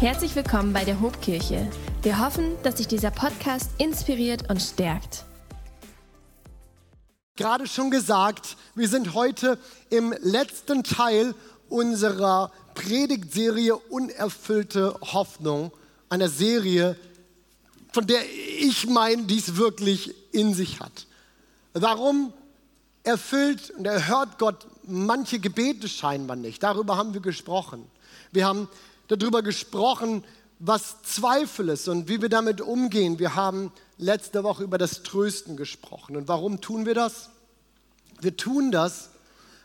Herzlich 0.00 0.34
willkommen 0.34 0.72
bei 0.72 0.84
der 0.84 1.00
Hobkirche. 1.00 1.70
Wir 2.02 2.18
hoffen, 2.18 2.56
dass 2.64 2.78
sich 2.78 2.88
dieser 2.88 3.12
Podcast 3.12 3.70
inspiriert 3.78 4.50
und 4.50 4.60
stärkt. 4.60 5.24
Gerade 7.36 7.68
schon 7.68 7.92
gesagt, 7.92 8.56
wir 8.74 8.88
sind 8.88 9.14
heute 9.14 9.56
im 9.90 10.12
letzten 10.20 10.82
Teil 10.82 11.34
unserer 11.68 12.50
Predigtserie 12.74 13.76
Unerfüllte 13.76 14.98
Hoffnung, 15.00 15.70
einer 16.08 16.28
Serie, 16.28 16.96
von 17.92 18.04
der 18.06 18.20
ich 18.58 18.88
meine, 18.88 19.22
die 19.22 19.38
es 19.38 19.56
wirklich 19.56 20.12
in 20.32 20.54
sich 20.54 20.80
hat. 20.80 21.06
Warum 21.72 22.32
erfüllt 23.04 23.70
und 23.70 23.86
erhört 23.86 24.38
Gott 24.38 24.66
manche 24.82 25.38
Gebete 25.38 25.88
scheinbar 25.88 26.36
nicht? 26.36 26.64
Darüber 26.64 26.96
haben 26.96 27.14
wir 27.14 27.20
gesprochen. 27.20 27.86
Wir 28.32 28.44
haben 28.44 28.68
darüber 29.08 29.42
gesprochen, 29.42 30.24
was 30.58 31.02
Zweifel 31.02 31.68
ist 31.68 31.88
und 31.88 32.08
wie 32.08 32.22
wir 32.22 32.28
damit 32.28 32.60
umgehen. 32.60 33.18
Wir 33.18 33.34
haben 33.34 33.72
letzte 33.98 34.44
Woche 34.44 34.62
über 34.62 34.78
das 34.78 35.02
Trösten 35.02 35.56
gesprochen. 35.56 36.16
Und 36.16 36.28
warum 36.28 36.60
tun 36.60 36.86
wir 36.86 36.94
das? 36.94 37.30
Wir 38.20 38.36
tun 38.36 38.70
das, 38.70 39.10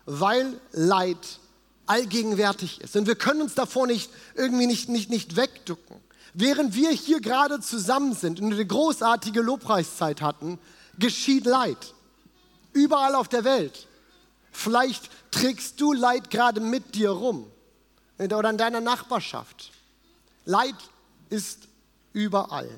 weil 0.05 0.59
Leid 0.71 1.39
allgegenwärtig 1.85 2.81
ist. 2.81 2.95
Und 2.95 3.07
wir 3.07 3.15
können 3.15 3.41
uns 3.41 3.55
davor 3.55 3.87
nicht 3.87 4.09
irgendwie 4.35 4.67
nicht, 4.67 4.89
nicht, 4.89 5.09
nicht 5.09 5.35
wegducken. 5.35 5.97
Während 6.33 6.75
wir 6.75 6.91
hier 6.91 7.21
gerade 7.21 7.59
zusammen 7.59 8.13
sind 8.13 8.39
und 8.39 8.53
eine 8.53 8.65
großartige 8.65 9.41
Lobpreiszeit 9.41 10.21
hatten, 10.21 10.59
geschieht 10.97 11.45
Leid. 11.45 11.93
Überall 12.73 13.15
auf 13.15 13.27
der 13.27 13.43
Welt. 13.43 13.87
Vielleicht 14.51 15.09
trägst 15.31 15.79
du 15.81 15.93
Leid 15.93 16.29
gerade 16.29 16.59
mit 16.59 16.95
dir 16.95 17.11
rum 17.11 17.49
oder 18.19 18.49
in 18.49 18.57
deiner 18.57 18.81
Nachbarschaft. 18.81 19.71
Leid 20.45 20.75
ist 21.29 21.67
überall. 22.13 22.69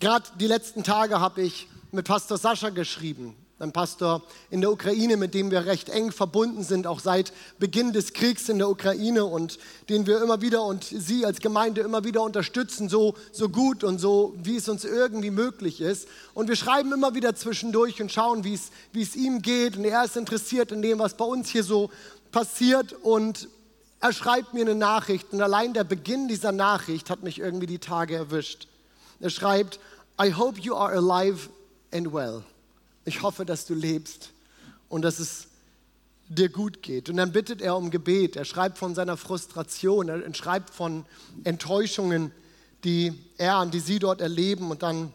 Gerade 0.00 0.26
die 0.38 0.46
letzten 0.46 0.84
Tage 0.84 1.20
habe 1.20 1.42
ich 1.42 1.68
mit 1.90 2.06
Pastor 2.06 2.38
Sascha 2.38 2.68
geschrieben, 2.68 3.34
ein 3.58 3.72
Pastor 3.72 4.22
in 4.50 4.60
der 4.60 4.70
Ukraine, 4.70 5.16
mit 5.16 5.34
dem 5.34 5.50
wir 5.50 5.66
recht 5.66 5.88
eng 5.88 6.12
verbunden 6.12 6.62
sind, 6.62 6.86
auch 6.86 7.00
seit 7.00 7.32
Beginn 7.58 7.92
des 7.92 8.12
Kriegs 8.12 8.48
in 8.48 8.58
der 8.58 8.68
Ukraine 8.68 9.24
und 9.24 9.58
den 9.88 10.06
wir 10.06 10.22
immer 10.22 10.40
wieder 10.40 10.62
und 10.62 10.84
Sie 10.84 11.26
als 11.26 11.40
Gemeinde 11.40 11.80
immer 11.80 12.04
wieder 12.04 12.22
unterstützen, 12.22 12.88
so, 12.88 13.14
so 13.32 13.48
gut 13.48 13.82
und 13.82 13.98
so, 13.98 14.34
wie 14.40 14.56
es 14.56 14.68
uns 14.68 14.84
irgendwie 14.84 15.30
möglich 15.30 15.80
ist. 15.80 16.06
Und 16.34 16.48
wir 16.48 16.54
schreiben 16.54 16.92
immer 16.92 17.16
wieder 17.16 17.34
zwischendurch 17.34 18.00
und 18.00 18.12
schauen, 18.12 18.44
wie 18.44 18.54
es, 18.54 18.70
wie 18.92 19.02
es 19.02 19.16
ihm 19.16 19.42
geht. 19.42 19.76
Und 19.76 19.84
er 19.84 20.04
ist 20.04 20.16
interessiert 20.16 20.70
in 20.70 20.82
dem, 20.82 21.00
was 21.00 21.14
bei 21.14 21.24
uns 21.24 21.48
hier 21.48 21.64
so 21.64 21.90
passiert. 22.30 22.92
Und 22.92 23.48
er 24.00 24.12
schreibt 24.12 24.54
mir 24.54 24.62
eine 24.62 24.74
Nachricht 24.74 25.32
und 25.32 25.40
allein 25.40 25.74
der 25.74 25.84
Beginn 25.84 26.28
dieser 26.28 26.52
Nachricht 26.52 27.10
hat 27.10 27.22
mich 27.22 27.38
irgendwie 27.38 27.66
die 27.66 27.78
Tage 27.78 28.14
erwischt. 28.14 28.68
Er 29.20 29.30
schreibt, 29.30 29.80
I 30.20 30.32
hope 30.32 30.60
you 30.60 30.74
are 30.74 30.92
alive 30.92 31.48
and 31.92 32.12
well. 32.12 32.44
Ich 33.04 33.22
hoffe, 33.22 33.44
dass 33.44 33.66
du 33.66 33.74
lebst 33.74 34.30
und 34.88 35.02
dass 35.02 35.18
es 35.18 35.48
dir 36.28 36.48
gut 36.48 36.82
geht. 36.82 37.08
Und 37.08 37.16
dann 37.16 37.32
bittet 37.32 37.62
er 37.62 37.76
um 37.76 37.90
Gebet. 37.90 38.36
Er 38.36 38.44
schreibt 38.44 38.78
von 38.78 38.94
seiner 38.94 39.16
Frustration, 39.16 40.08
er 40.08 40.34
schreibt 40.34 40.70
von 40.70 41.06
Enttäuschungen, 41.44 42.32
die 42.84 43.12
er 43.38 43.60
und 43.60 43.74
die 43.74 43.80
sie 43.80 43.98
dort 43.98 44.20
erleben. 44.20 44.70
Und 44.70 44.82
dann 44.82 45.12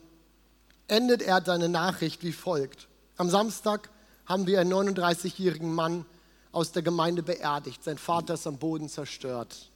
endet 0.87 1.21
er 1.21 1.43
seine 1.45 1.69
Nachricht 1.69 2.23
wie 2.23 2.33
folgt. 2.33 2.87
Am 3.15 3.29
Samstag 3.29 3.89
haben 4.25 4.47
wir 4.47 4.59
einen 4.59 4.73
39-jährigen 4.73 5.73
Mann 5.73 6.05
aus 6.53 6.71
der 6.71 6.83
Gemeinde 6.83 7.23
beerdigt. 7.23 7.83
Sein 7.83 7.97
Vater 7.97 8.35
ist 8.35 8.47
am 8.47 8.57
Boden 8.57 8.87
zerstört. 8.87 9.69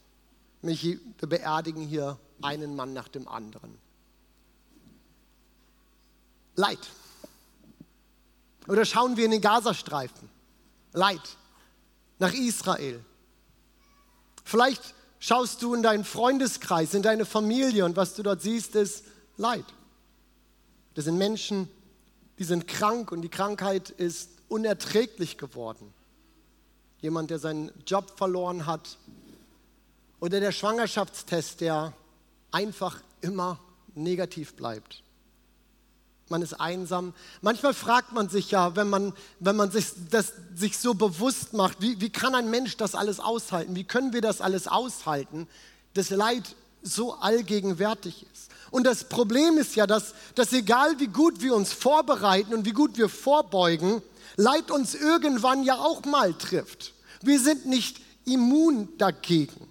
Michi, 0.62 0.98
wir 1.18 1.28
beerdigen 1.28 1.82
hier 1.82 2.18
einen 2.40 2.74
Mann 2.74 2.94
nach 2.94 3.08
dem 3.08 3.28
anderen. 3.28 3.76
Leid. 6.54 6.78
Oder 8.68 8.84
schauen 8.84 9.16
wir 9.16 9.24
in 9.24 9.32
den 9.32 9.40
Gazastreifen. 9.40 10.30
Leid. 10.92 11.20
Nach 12.20 12.32
Israel. 12.32 13.04
Vielleicht 14.44 14.94
schaust 15.18 15.62
du 15.62 15.74
in 15.74 15.82
deinen 15.82 16.04
Freundeskreis, 16.04 16.94
in 16.94 17.02
deine 17.02 17.26
Familie 17.26 17.84
und 17.84 17.96
was 17.96 18.14
du 18.14 18.22
dort 18.22 18.40
siehst, 18.40 18.76
ist 18.76 19.04
Leid. 19.36 19.64
Das 20.94 21.04
sind 21.04 21.18
Menschen, 21.18 21.68
die 22.38 22.44
sind 22.44 22.68
krank 22.68 23.10
und 23.10 23.22
die 23.22 23.28
Krankheit 23.28 23.90
ist 23.90 24.30
unerträglich 24.48 25.38
geworden 25.38 25.92
jemand, 27.00 27.30
der 27.30 27.38
seinen 27.38 27.70
Job 27.86 28.12
verloren 28.16 28.66
hat 28.66 28.98
oder 30.20 30.40
der 30.40 30.52
Schwangerschaftstest, 30.52 31.60
der 31.60 31.92
einfach 32.50 33.00
immer 33.20 33.58
negativ 33.94 34.54
bleibt. 34.54 35.02
Man 36.30 36.42
ist 36.42 36.54
einsam. 36.60 37.14
Manchmal 37.40 37.72
fragt 37.72 38.12
man 38.12 38.28
sich 38.28 38.50
ja, 38.50 38.76
wenn 38.76 38.90
man, 38.90 39.14
wenn 39.40 39.56
man 39.56 39.70
sich, 39.70 39.86
das, 40.10 40.34
sich 40.54 40.76
so 40.78 40.92
bewusst 40.92 41.54
macht, 41.54 41.80
wie, 41.80 42.00
wie 42.00 42.10
kann 42.10 42.34
ein 42.34 42.50
Mensch 42.50 42.76
das 42.76 42.94
alles 42.94 43.18
aushalten? 43.18 43.74
Wie 43.74 43.84
können 43.84 44.12
wir 44.12 44.20
das 44.20 44.40
alles 44.40 44.68
aushalten, 44.68 45.48
dass 45.94 46.10
Leid 46.10 46.54
so 46.82 47.14
allgegenwärtig 47.14 48.26
ist? 48.32 48.50
Und 48.70 48.84
das 48.84 49.04
Problem 49.04 49.56
ist 49.56 49.76
ja, 49.76 49.86
dass, 49.86 50.14
dass 50.34 50.52
egal 50.52 51.00
wie 51.00 51.06
gut 51.06 51.40
wir 51.40 51.54
uns 51.54 51.72
vorbereiten 51.72 52.52
und 52.52 52.66
wie 52.66 52.72
gut 52.72 52.98
wir 52.98 53.08
vorbeugen, 53.08 54.02
Leid 54.40 54.70
uns 54.70 54.94
irgendwann 54.94 55.64
ja 55.64 55.74
auch 55.78 56.04
mal 56.04 56.32
trifft. 56.32 56.94
Wir 57.22 57.40
sind 57.40 57.66
nicht 57.66 58.00
immun 58.24 58.88
dagegen. 58.96 59.68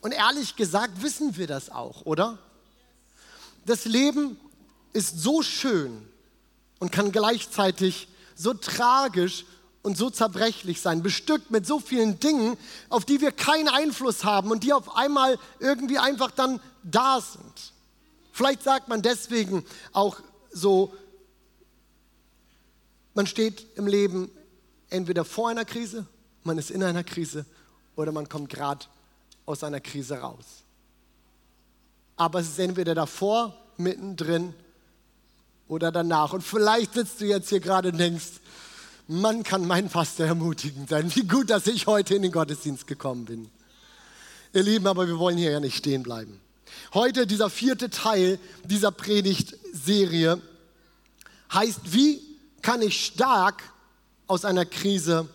Und 0.00 0.12
ehrlich 0.12 0.56
gesagt 0.56 1.02
wissen 1.02 1.36
wir 1.36 1.46
das 1.46 1.68
auch, 1.68 2.06
oder? 2.06 2.38
Das 3.66 3.84
Leben 3.84 4.40
ist 4.94 5.20
so 5.20 5.42
schön 5.42 6.08
und 6.78 6.90
kann 6.90 7.12
gleichzeitig 7.12 8.08
so 8.34 8.54
tragisch 8.54 9.44
und 9.82 9.98
so 9.98 10.08
zerbrechlich 10.08 10.80
sein, 10.80 11.02
bestückt 11.02 11.50
mit 11.50 11.66
so 11.66 11.78
vielen 11.78 12.18
Dingen, 12.18 12.56
auf 12.88 13.04
die 13.04 13.20
wir 13.20 13.30
keinen 13.30 13.68
Einfluss 13.68 14.24
haben 14.24 14.50
und 14.50 14.64
die 14.64 14.72
auf 14.72 14.96
einmal 14.96 15.38
irgendwie 15.60 15.98
einfach 15.98 16.30
dann 16.30 16.60
da 16.82 17.20
sind. 17.20 17.74
Vielleicht 18.32 18.62
sagt 18.62 18.88
man 18.88 19.02
deswegen 19.02 19.66
auch 19.92 20.18
so, 20.50 20.94
man 23.14 23.26
steht 23.26 23.66
im 23.76 23.86
Leben 23.86 24.30
entweder 24.90 25.24
vor 25.24 25.48
einer 25.48 25.64
Krise, 25.64 26.06
man 26.44 26.58
ist 26.58 26.70
in 26.70 26.82
einer 26.82 27.04
Krise 27.04 27.44
oder 27.96 28.12
man 28.12 28.28
kommt 28.28 28.50
gerade 28.50 28.86
aus 29.46 29.64
einer 29.64 29.80
Krise 29.80 30.18
raus. 30.18 30.44
Aber 32.16 32.40
es 32.40 32.48
ist 32.48 32.58
entweder 32.58 32.94
davor, 32.94 33.56
mittendrin 33.76 34.54
oder 35.68 35.90
danach. 35.90 36.32
Und 36.32 36.42
vielleicht 36.42 36.94
sitzt 36.94 37.20
du 37.20 37.24
jetzt 37.24 37.48
hier 37.48 37.60
gerade 37.60 37.88
und 37.90 37.98
denkst, 37.98 38.40
man 39.08 39.42
kann 39.42 39.66
mein 39.66 39.88
Pastor 39.88 40.26
ermutigend 40.26 40.88
sein. 40.88 41.14
Wie 41.14 41.26
gut, 41.26 41.50
dass 41.50 41.66
ich 41.66 41.86
heute 41.86 42.14
in 42.14 42.22
den 42.22 42.32
Gottesdienst 42.32 42.86
gekommen 42.86 43.24
bin. 43.24 43.50
Ihr 44.54 44.62
Lieben, 44.62 44.86
aber 44.86 45.06
wir 45.06 45.18
wollen 45.18 45.38
hier 45.38 45.50
ja 45.50 45.60
nicht 45.60 45.76
stehen 45.76 46.02
bleiben. 46.02 46.40
Heute 46.94 47.26
dieser 47.26 47.50
vierte 47.50 47.90
Teil 47.90 48.38
dieser 48.64 48.90
Predigtserie 48.90 50.40
heißt, 51.52 51.80
wie 51.92 52.20
kann 52.62 52.80
ich 52.80 53.04
stark 53.04 53.62
aus 54.26 54.44
einer 54.44 54.64
Krise 54.64 55.28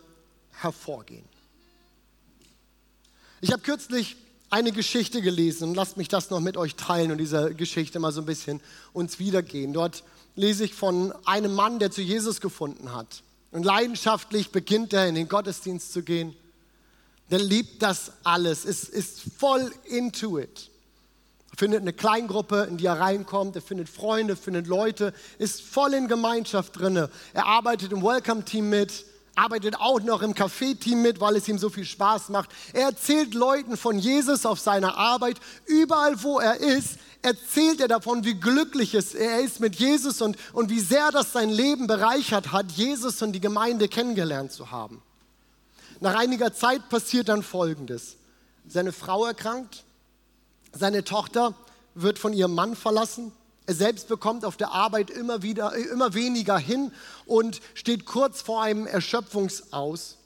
hervorgehen? 0.51 1.25
Ich 3.41 3.51
habe 3.51 3.61
kürzlich 3.61 4.15
eine 4.49 4.71
Geschichte 4.71 5.21
gelesen 5.21 5.69
und 5.69 5.75
lasst 5.75 5.97
mich 5.97 6.07
das 6.07 6.29
noch 6.29 6.39
mit 6.39 6.57
euch 6.57 6.75
teilen 6.75 7.11
und 7.11 7.17
diese 7.17 7.53
Geschichte 7.53 7.99
mal 7.99 8.11
so 8.11 8.21
ein 8.21 8.25
bisschen 8.25 8.61
uns 8.93 9.19
wiedergehen. 9.19 9.73
Dort 9.73 10.03
lese 10.35 10.63
ich 10.63 10.73
von 10.73 11.13
einem 11.25 11.53
Mann, 11.53 11.79
der 11.79 11.91
zu 11.91 12.01
Jesus 12.01 12.41
gefunden 12.41 12.93
hat. 12.93 13.23
Und 13.51 13.63
leidenschaftlich 13.63 14.51
beginnt 14.51 14.93
er 14.93 15.07
in 15.07 15.15
den 15.15 15.27
Gottesdienst 15.27 15.91
zu 15.91 16.01
gehen. 16.01 16.35
Der 17.29 17.39
liebt 17.39 17.81
das 17.81 18.13
alles, 18.23 18.63
ist, 18.63 18.85
ist 18.85 19.21
voll 19.37 19.71
into 19.85 20.39
it 20.39 20.71
findet 21.57 21.81
eine 21.81 21.91
Kleingruppe, 21.91 22.67
in 22.69 22.77
die 22.77 22.85
er 22.85 22.99
reinkommt, 22.99 23.55
er 23.55 23.63
findet 23.63 23.89
Freunde, 23.89 24.35
findet 24.35 24.67
Leute, 24.67 25.11
ist 25.39 25.61
voll 25.63 25.95
in 25.95 26.07
Gemeinschaft 26.07 26.79
drin. 26.79 27.07
Er 27.33 27.45
arbeitet 27.45 27.91
im 27.91 28.03
Welcome-Team 28.03 28.69
mit, 28.69 29.05
arbeitet 29.33 29.75
auch 29.79 29.99
noch 30.01 30.21
im 30.21 30.35
Café-Team 30.35 31.01
mit, 31.01 31.19
weil 31.19 31.35
es 31.35 31.47
ihm 31.47 31.57
so 31.57 31.69
viel 31.69 31.83
Spaß 31.83 32.29
macht. 32.29 32.51
Er 32.73 32.83
erzählt 32.89 33.33
Leuten 33.33 33.75
von 33.75 33.97
Jesus 33.97 34.45
auf 34.45 34.59
seiner 34.59 34.97
Arbeit. 34.97 35.37
Überall, 35.65 36.21
wo 36.21 36.39
er 36.39 36.57
ist, 36.57 36.99
erzählt 37.23 37.81
er 37.81 37.87
davon, 37.87 38.23
wie 38.23 38.35
glücklich 38.35 38.93
er 38.93 39.39
ist 39.39 39.59
mit 39.59 39.75
Jesus 39.77 40.21
und, 40.21 40.37
und 40.53 40.69
wie 40.69 40.79
sehr 40.79 41.11
das 41.11 41.33
sein 41.33 41.49
Leben 41.49 41.87
bereichert 41.87 42.51
hat, 42.51 42.71
Jesus 42.73 43.23
und 43.23 43.31
die 43.31 43.41
Gemeinde 43.41 43.87
kennengelernt 43.87 44.51
zu 44.51 44.69
haben. 44.69 45.01
Nach 46.01 46.15
einiger 46.15 46.53
Zeit 46.53 46.87
passiert 46.89 47.29
dann 47.29 47.41
Folgendes. 47.41 48.17
Seine 48.67 48.91
Frau 48.91 49.25
erkrankt, 49.25 49.83
seine 50.71 51.03
Tochter 51.03 51.55
wird 51.95 52.19
von 52.19 52.33
ihrem 52.33 52.53
Mann 52.53 52.75
verlassen. 52.75 53.31
Er 53.65 53.73
selbst 53.73 54.07
bekommt 54.07 54.45
auf 54.45 54.55
der 54.55 54.71
Arbeit 54.71 55.09
immer, 55.09 55.41
wieder, 55.41 55.73
immer 55.73 56.13
weniger 56.13 56.57
hin 56.57 56.91
und 57.25 57.59
steht 57.73 58.05
kurz 58.05 58.41
vor 58.41 58.61
einem 58.61 58.87
Erschöpfungsaus. 58.87 60.17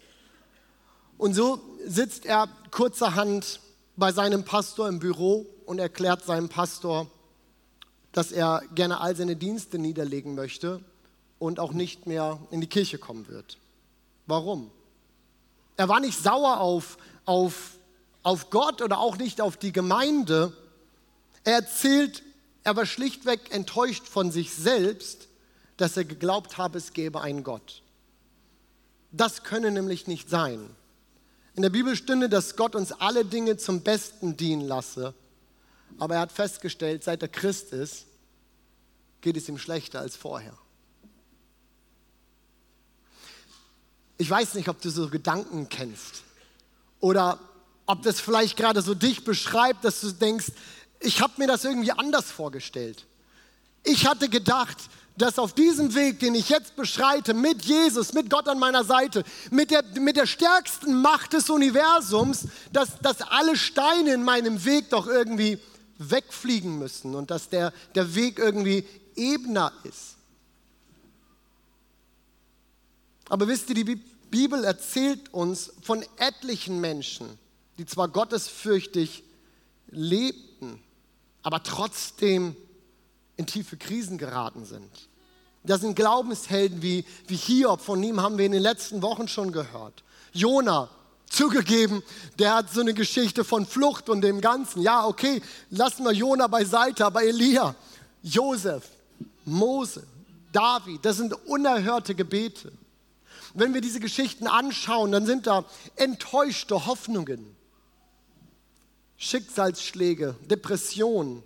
Und 1.17 1.33
so 1.33 1.59
sitzt 1.85 2.25
er 2.25 2.47
kurzerhand 2.71 3.59
bei 3.95 4.11
seinem 4.11 4.43
Pastor 4.43 4.87
im 4.87 4.99
Büro 4.99 5.45
und 5.65 5.79
erklärt 5.79 6.23
seinem 6.23 6.49
Pastor, 6.49 7.07
dass 8.11 8.31
er 8.31 8.61
gerne 8.75 8.99
all 8.99 9.15
seine 9.15 9.35
Dienste 9.35 9.79
niederlegen 9.79 10.35
möchte 10.35 10.81
und 11.39 11.59
auch 11.59 11.73
nicht 11.73 12.07
mehr 12.07 12.39
in 12.51 12.61
die 12.61 12.67
Kirche 12.67 12.97
kommen 12.97 13.27
wird. 13.27 13.57
Warum? 14.27 14.69
Er 15.77 15.89
war 15.89 15.99
nicht 15.99 16.21
sauer 16.21 16.59
auf, 16.59 16.97
auf, 17.25 17.77
auf 18.23 18.49
Gott 18.49 18.81
oder 18.81 18.99
auch 18.99 19.17
nicht 19.17 19.41
auf 19.41 19.57
die 19.57 19.71
Gemeinde. 19.71 20.55
Er 21.43 21.55
erzählt, 21.55 22.23
er 22.63 22.75
war 22.75 22.85
schlichtweg 22.85 23.53
enttäuscht 23.53 24.07
von 24.07 24.31
sich 24.31 24.53
selbst, 24.53 25.27
dass 25.77 25.97
er 25.97 26.05
geglaubt 26.05 26.57
habe, 26.57 26.77
es 26.77 26.93
gäbe 26.93 27.21
einen 27.21 27.43
Gott. 27.43 27.81
Das 29.11 29.43
könne 29.43 29.71
nämlich 29.71 30.07
nicht 30.07 30.29
sein. 30.29 30.69
In 31.55 31.63
der 31.63 31.69
Bibel 31.69 31.95
stünde, 31.95 32.29
dass 32.29 32.55
Gott 32.55 32.75
uns 32.75 32.91
alle 32.91 33.25
Dinge 33.25 33.57
zum 33.57 33.81
Besten 33.81 34.37
dienen 34.37 34.67
lasse. 34.67 35.13
Aber 35.97 36.15
er 36.15 36.21
hat 36.21 36.31
festgestellt, 36.31 37.03
seit 37.03 37.21
er 37.21 37.27
Christ 37.27 37.73
ist, 37.73 38.05
geht 39.19 39.35
es 39.35 39.49
ihm 39.49 39.57
schlechter 39.57 39.99
als 39.99 40.15
vorher. 40.15 40.57
Ich 44.17 44.29
weiß 44.29 44.53
nicht, 44.53 44.69
ob 44.69 44.79
du 44.81 44.89
so 44.89 45.09
Gedanken 45.09 45.67
kennst 45.67 46.23
oder 46.99 47.39
ob 47.85 48.03
das 48.03 48.19
vielleicht 48.19 48.57
gerade 48.57 48.81
so 48.81 48.93
dich 48.93 49.23
beschreibt, 49.23 49.83
dass 49.83 50.01
du 50.01 50.11
denkst, 50.11 50.51
ich 50.99 51.21
habe 51.21 51.33
mir 51.37 51.47
das 51.47 51.65
irgendwie 51.65 51.91
anders 51.91 52.31
vorgestellt. 52.31 53.05
Ich 53.83 54.05
hatte 54.05 54.29
gedacht, 54.29 54.77
dass 55.17 55.39
auf 55.39 55.53
diesem 55.53 55.93
Weg, 55.93 56.19
den 56.19 56.35
ich 56.35 56.49
jetzt 56.49 56.75
beschreite, 56.75 57.33
mit 57.33 57.63
Jesus, 57.63 58.13
mit 58.13 58.29
Gott 58.29 58.47
an 58.47 58.59
meiner 58.59 58.83
Seite, 58.83 59.23
mit 59.49 59.71
der, 59.71 59.83
mit 59.99 60.15
der 60.15 60.25
stärksten 60.25 61.01
Macht 61.01 61.33
des 61.33 61.49
Universums, 61.49 62.47
dass, 62.71 62.97
dass 62.99 63.21
alle 63.21 63.55
Steine 63.55 64.13
in 64.13 64.23
meinem 64.23 64.63
Weg 64.65 64.89
doch 64.89 65.07
irgendwie 65.07 65.59
wegfliegen 65.97 66.79
müssen 66.79 67.15
und 67.15 67.29
dass 67.29 67.49
der, 67.49 67.73
der 67.93 68.15
Weg 68.15 68.39
irgendwie 68.39 68.85
ebener 69.15 69.71
ist. 69.83 70.15
Aber 73.29 73.47
wisst 73.47 73.69
ihr, 73.69 73.75
die 73.75 73.95
Bibel 74.29 74.63
erzählt 74.63 75.33
uns 75.33 75.71
von 75.81 76.03
etlichen 76.17 76.81
Menschen, 76.81 77.37
die 77.81 77.87
zwar 77.87 78.09
gottesfürchtig 78.09 79.23
lebten, 79.89 80.79
aber 81.41 81.63
trotzdem 81.63 82.55
in 83.37 83.47
tiefe 83.47 83.75
Krisen 83.75 84.19
geraten 84.19 84.65
sind. 84.65 85.09
Das 85.63 85.81
sind 85.81 85.95
Glaubenshelden 85.95 86.83
wie, 86.83 87.03
wie 87.25 87.35
Hiob, 87.35 87.81
von 87.81 88.03
ihm 88.03 88.21
haben 88.21 88.37
wir 88.37 88.45
in 88.45 88.51
den 88.51 88.61
letzten 88.61 89.01
Wochen 89.01 89.27
schon 89.27 89.51
gehört. 89.51 90.03
Jona, 90.31 90.91
zugegeben, 91.27 92.03
der 92.37 92.53
hat 92.53 92.71
so 92.71 92.81
eine 92.81 92.93
Geschichte 92.93 93.43
von 93.43 93.65
Flucht 93.65 94.09
und 94.09 94.21
dem 94.21 94.41
Ganzen. 94.41 94.83
Ja, 94.83 95.07
okay, 95.07 95.41
lassen 95.71 96.03
wir 96.03 96.11
Jona 96.11 96.45
beiseite, 96.45 97.03
aber 97.03 97.23
Elia, 97.23 97.73
Josef, 98.21 98.83
Mose, 99.43 100.05
David, 100.51 101.03
das 101.03 101.17
sind 101.17 101.33
unerhörte 101.47 102.13
Gebete. 102.13 102.71
Wenn 103.55 103.73
wir 103.73 103.81
diese 103.81 103.99
Geschichten 103.99 104.45
anschauen, 104.45 105.11
dann 105.11 105.25
sind 105.25 105.47
da 105.47 105.65
enttäuschte 105.95 106.85
Hoffnungen, 106.85 107.55
Schicksalsschläge, 109.21 110.35
Depressionen, 110.49 111.43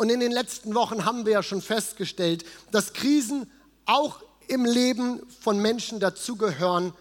und 0.00 0.08
in 0.08 0.20
den 0.20 0.32
letzten 0.32 0.74
Wochen 0.74 1.04
haben 1.04 1.26
wir 1.26 1.32
ja 1.34 1.42
schon 1.42 1.60
festgestellt, 1.60 2.46
dass 2.70 2.94
Krisen 2.94 3.50
auch 3.84 4.22
im 4.48 4.64
Leben 4.64 5.20
von 5.42 5.58
Menschen 5.58 6.00
dazugehören, 6.00 6.94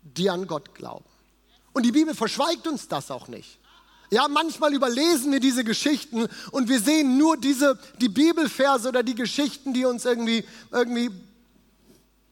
die 0.00 0.30
an 0.30 0.46
Gott 0.46 0.74
glauben. 0.74 1.04
Und 1.74 1.84
die 1.84 1.92
Bibel 1.92 2.14
verschweigt 2.14 2.66
uns 2.66 2.88
das 2.88 3.10
auch 3.10 3.28
nicht. 3.28 3.58
Ja, 4.10 4.26
manchmal 4.26 4.72
überlesen 4.72 5.32
wir 5.32 5.40
diese 5.40 5.64
Geschichten 5.64 6.28
und 6.50 6.70
wir 6.70 6.80
sehen 6.80 7.18
nur 7.18 7.36
diese, 7.36 7.78
die 8.00 8.08
Bibelverse 8.08 8.88
oder 8.88 9.02
die 9.02 9.14
Geschichten, 9.14 9.74
die 9.74 9.84
uns 9.84 10.06
irgendwie, 10.06 10.42
irgendwie 10.72 11.10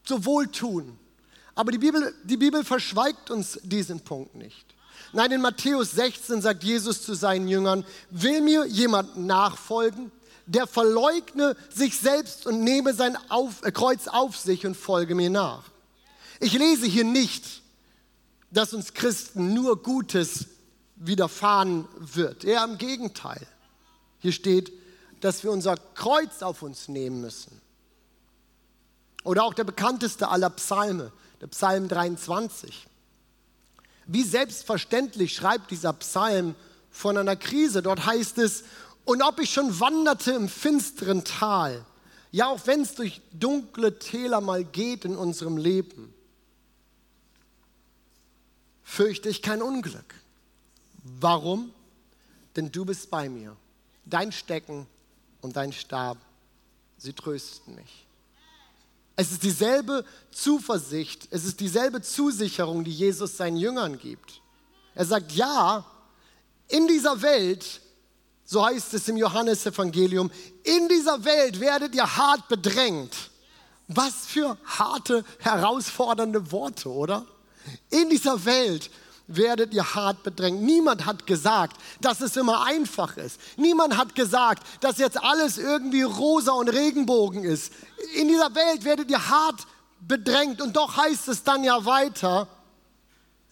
so 0.05 0.25
wohltun. 0.25 0.99
Aber 1.55 1.71
die 1.71 1.77
Bibel, 1.77 2.15
die 2.25 2.39
Bibel 2.39 2.65
verschweigt 2.65 3.31
uns 3.31 3.61
diesen 3.63 4.01
Punkt 4.01 4.35
nicht. 4.37 4.74
Nein, 5.15 5.31
in 5.31 5.41
Matthäus 5.41 5.93
16 5.93 6.43
sagt 6.43 6.65
Jesus 6.65 7.03
zu 7.03 7.15
seinen 7.15 7.47
Jüngern, 7.47 7.85
will 8.11 8.41
mir 8.41 8.67
jemand 8.67 9.17
nachfolgen, 9.17 10.11
der 10.47 10.67
verleugne 10.67 11.57
sich 11.73 11.99
selbst 11.99 12.47
und 12.47 12.65
nehme 12.65 12.95
sein 12.95 13.17
auf, 13.29 13.63
äh, 13.63 13.71
Kreuz 13.71 14.09
auf 14.09 14.37
sich 14.37 14.67
und 14.67 14.77
folge 14.77 15.15
mir 15.15 15.31
nach. 15.31 15.63
Ich 16.41 16.53
lese 16.53 16.87
hier 16.87 17.05
nicht, 17.05 17.63
dass 18.51 18.75
uns 18.75 18.93
Christen 18.93 19.55
nur 19.55 19.83
Gutes 19.83 20.47
widerfahren 20.97 21.87
wird. 21.97 22.45
Eher 22.45 22.65
im 22.65 22.77
Gegenteil. 22.77 23.47
Hier 24.19 24.33
steht, 24.33 24.73
dass 25.21 25.45
wir 25.45 25.53
unser 25.53 25.77
Kreuz 25.95 26.43
auf 26.43 26.63
uns 26.63 26.89
nehmen 26.89 27.21
müssen. 27.21 27.61
Oder 29.23 29.45
auch 29.45 29.55
der 29.55 29.65
bekannteste 29.65 30.29
aller 30.29 30.51
Psalme, 30.51 31.13
der 31.41 31.47
Psalm 31.47 31.89
23. 31.89 32.89
Wie 34.07 34.23
selbstverständlich 34.23 35.35
schreibt 35.35 35.71
dieser 35.71 35.93
Psalm 35.95 36.55
von 36.91 37.19
einer 37.19 37.37
Krise. 37.37 37.83
Dort 37.83 38.07
heißt 38.07 38.39
es, 38.39 38.65
und 39.05 39.23
ob 39.23 39.41
ich 39.41 39.53
schon 39.53 39.79
wanderte 39.81 40.33
im 40.33 40.49
finsteren 40.49 41.25
Tal, 41.25 41.85
ja 42.31 42.47
auch 42.49 42.67
wenn 42.67 42.81
es 42.83 42.95
durch 42.95 43.21
dunkle 43.33 43.99
Täler 43.99 44.41
mal 44.41 44.65
geht 44.65 45.05
in 45.05 45.17
unserem 45.17 45.57
Leben, 45.57 46.15
fürchte 48.83 49.29
ich 49.29 49.43
kein 49.43 49.61
Unglück. 49.61 50.15
Warum? 51.03 51.73
Denn 52.57 52.71
du 52.71 52.85
bist 52.85 53.11
bei 53.11 53.29
mir. 53.29 53.57
Dein 54.07 54.33
Stecken 54.33 54.87
und 55.41 55.57
dein 55.57 55.73
Stab, 55.73 56.17
sie 56.97 57.13
trösten 57.13 57.75
mich. 57.75 58.04
Es 59.17 59.31
ist 59.31 59.43
dieselbe 59.43 60.05
Zuversicht, 60.33 61.29
es 61.31 61.45
ist 61.45 61.61
dieselbe 61.61 62.03
Zusicherung, 62.03 62.83
die 62.83 62.93
Jesus 62.93 63.37
seinen 63.37 63.57
Jüngern 63.57 63.99
gibt. 63.99 64.41
Er 64.95 65.05
sagt, 65.05 65.33
ja, 65.33 65.85
in 66.69 66.89
dieser 66.89 67.21
Welt, 67.23 67.81
so 68.45 68.65
heißt 68.65 68.95
es 68.95 69.09
im 69.09 69.17
Johannesevangelium, 69.17 70.31
in 70.65 70.89
dieser 70.89 71.25
Welt 71.25 71.61
werdet 71.61 71.95
ihr 71.95 72.17
hart 72.17 72.49
bedrängt. 72.49 73.31
Was 73.87 74.27
für 74.27 74.57
harte, 74.65 75.25
herausfordernde 75.39 76.51
Worte, 76.51 76.91
oder? 76.91 77.27
In 77.91 78.11
dieser 78.11 78.45
Welt 78.45 78.91
werdet 79.27 79.73
ihr 79.73 79.95
hart 79.95 80.23
bedrängt. 80.23 80.63
Niemand 80.63 81.07
hat 81.07 81.27
gesagt, 81.27 81.77
dass 82.01 82.21
es 82.21 82.37
immer 82.37 82.65
einfach 82.65 83.17
ist. 83.17 83.41
Niemand 83.57 83.97
hat 83.97 84.15
gesagt, 84.15 84.67
dass 84.81 84.99
jetzt 84.99 85.23
alles 85.23 85.59
irgendwie 85.59 86.03
rosa 86.03 86.53
und 86.53 86.69
Regenbogen 86.69 87.45
ist. 87.45 87.73
In 88.17 88.29
dieser 88.29 88.55
Welt 88.55 88.85
werdet 88.85 89.11
ihr 89.11 89.29
hart 89.29 89.67
bedrängt 90.01 90.61
und 90.61 90.77
doch 90.77 90.97
heißt 90.97 91.29
es 91.29 91.43
dann 91.43 91.65
ja 91.65 91.85
weiter, 91.85 92.49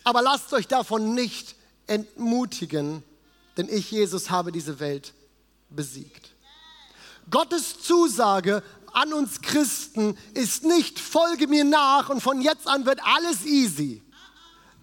aber 0.04 0.22
lasst 0.22 0.52
euch 0.52 0.68
davon 0.68 1.14
nicht 1.14 1.54
entmutigen, 1.86 3.02
denn 3.56 3.68
ich, 3.68 3.90
Jesus, 3.90 4.30
habe 4.30 4.52
diese 4.52 4.80
Welt 4.80 5.14
besiegt. 5.70 6.30
Gottes 7.30 7.80
Zusage 7.80 8.62
an 8.92 9.12
uns 9.12 9.40
Christen 9.40 10.18
ist 10.34 10.64
nicht, 10.64 10.98
folge 10.98 11.46
mir 11.46 11.64
nach 11.64 12.10
und 12.10 12.20
von 12.20 12.40
jetzt 12.42 12.66
an 12.66 12.84
wird 12.84 13.00
alles 13.02 13.44
easy. 13.46 14.02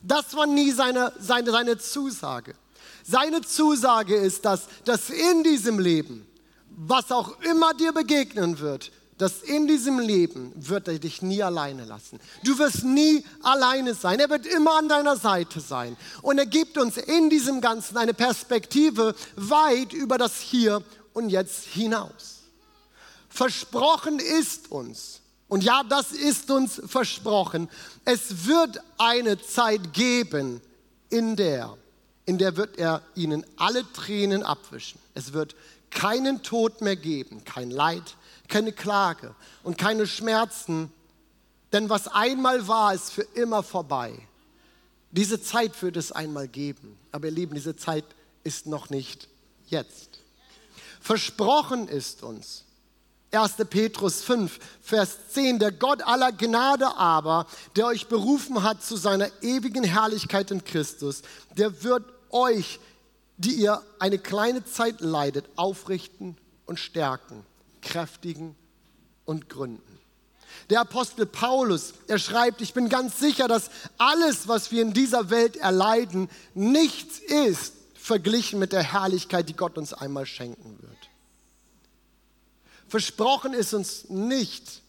Das 0.01 0.35
war 0.35 0.45
nie 0.45 0.71
seine, 0.71 1.11
seine, 1.19 1.51
seine 1.51 1.77
Zusage. 1.77 2.55
Seine 3.03 3.41
Zusage 3.41 4.15
ist, 4.15 4.45
dass, 4.45 4.67
dass 4.85 5.09
in 5.09 5.43
diesem 5.43 5.79
Leben, 5.79 6.27
was 6.69 7.11
auch 7.11 7.39
immer 7.41 7.73
dir 7.73 7.91
begegnen 7.91 8.59
wird, 8.59 8.91
dass 9.19 9.41
in 9.41 9.67
diesem 9.67 9.99
Leben 9.99 10.53
wird 10.55 10.87
er 10.87 10.97
dich 10.97 11.21
nie 11.21 11.43
alleine 11.43 11.83
lassen. 11.83 12.19
Du 12.45 12.57
wirst 12.57 12.85
nie 12.85 13.25
alleine 13.43 13.93
sein. 13.93 14.17
Er 14.19 14.29
wird 14.29 14.45
immer 14.45 14.77
an 14.77 14.87
deiner 14.87 15.17
Seite 15.17 15.59
sein. 15.59 15.97
Und 16.21 16.37
er 16.37 16.45
gibt 16.45 16.77
uns 16.77 16.95
in 16.95 17.29
diesem 17.29 17.59
Ganzen 17.59 17.97
eine 17.97 18.13
Perspektive 18.13 19.13
weit 19.35 19.91
über 19.91 20.17
das 20.17 20.39
Hier 20.39 20.81
und 21.13 21.29
Jetzt 21.29 21.65
hinaus. 21.65 22.43
Versprochen 23.27 24.19
ist 24.19 24.71
uns, 24.71 25.19
und 25.49 25.63
ja, 25.63 25.83
das 25.83 26.11
ist 26.11 26.49
uns 26.51 26.79
versprochen. 26.85 27.69
Es 28.05 28.45
wird 28.45 28.79
eine 28.99 29.41
Zeit 29.41 29.93
geben, 29.93 30.61
in 31.09 31.35
der, 31.35 31.75
in 32.25 32.37
der 32.37 32.55
wird 32.55 32.77
er 32.77 33.01
ihnen 33.15 33.43
alle 33.57 33.83
Tränen 33.91 34.43
abwischen. 34.43 34.99
Es 35.15 35.33
wird 35.33 35.55
keinen 35.89 36.43
Tod 36.43 36.81
mehr 36.81 36.95
geben, 36.95 37.43
kein 37.43 37.71
Leid, 37.71 38.15
keine 38.47 38.71
Klage 38.71 39.33
und 39.63 39.79
keine 39.79 40.05
Schmerzen. 40.05 40.91
Denn 41.73 41.89
was 41.89 42.07
einmal 42.07 42.67
war, 42.67 42.93
ist 42.93 43.11
für 43.11 43.27
immer 43.33 43.63
vorbei. 43.63 44.13
Diese 45.09 45.41
Zeit 45.41 45.81
wird 45.81 45.97
es 45.97 46.11
einmal 46.11 46.47
geben. 46.47 46.95
Aber 47.11 47.25
ihr 47.25 47.33
Lieben, 47.33 47.55
diese 47.55 47.75
Zeit 47.75 48.05
ist 48.43 48.67
noch 48.67 48.91
nicht 48.91 49.27
jetzt. 49.67 50.19
Versprochen 51.01 51.87
ist 51.87 52.21
uns, 52.21 52.65
1. 53.31 53.57
Petrus 53.69 54.21
5, 54.21 54.59
Vers 54.81 55.17
10, 55.33 55.59
der 55.59 55.71
Gott 55.71 56.01
aller 56.01 56.31
Gnade 56.31 56.95
aber, 56.97 57.45
der 57.75 57.85
euch 57.87 58.07
berufen 58.07 58.63
hat 58.63 58.83
zu 58.83 58.95
seiner 58.97 59.29
ewigen 59.41 59.83
Herrlichkeit 59.83 60.49
in 60.51 60.63
Christus, 60.63 61.21
der 61.55 61.83
wird 61.83 62.03
euch, 62.31 62.79
die 63.37 63.53
ihr 63.53 63.81
eine 63.99 64.17
kleine 64.17 64.65
Zeit 64.65 65.01
leidet, 65.01 65.45
aufrichten 65.55 66.37
und 66.65 66.79
stärken, 66.79 67.45
kräftigen 67.81 68.55
und 69.25 69.47
gründen. 69.47 69.99
Der 70.69 70.81
Apostel 70.81 71.25
Paulus, 71.25 71.93
er 72.07 72.19
schreibt, 72.19 72.61
ich 72.61 72.73
bin 72.73 72.89
ganz 72.89 73.19
sicher, 73.19 73.47
dass 73.47 73.69
alles, 73.97 74.47
was 74.47 74.71
wir 74.71 74.81
in 74.81 74.93
dieser 74.93 75.29
Welt 75.29 75.55
erleiden, 75.55 76.29
nichts 76.53 77.19
ist 77.19 77.73
verglichen 77.93 78.59
mit 78.59 78.71
der 78.71 78.83
Herrlichkeit, 78.83 79.49
die 79.49 79.55
Gott 79.55 79.77
uns 79.77 79.93
einmal 79.93 80.25
schenken 80.25 80.77
wird. 80.81 80.98
Versprochen 82.89 83.53
ist 83.53 83.73
uns 83.73 84.09
nicht, 84.09 84.81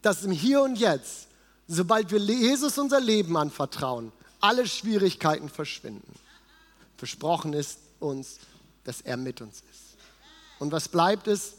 dass 0.00 0.24
im 0.24 0.30
Hier 0.30 0.62
und 0.62 0.76
Jetzt, 0.76 1.26
sobald 1.66 2.10
wir 2.10 2.18
Jesus 2.18 2.78
unser 2.78 3.00
Leben 3.00 3.36
anvertrauen, 3.36 4.12
alle 4.40 4.66
Schwierigkeiten 4.66 5.48
verschwinden. 5.48 6.14
Versprochen 6.96 7.52
ist 7.52 7.78
uns, 7.98 8.38
dass 8.84 9.00
er 9.00 9.16
mit 9.16 9.40
uns 9.40 9.56
ist. 9.70 9.96
Und 10.60 10.72
was 10.72 10.88
bleibt 10.88 11.26
es? 11.26 11.54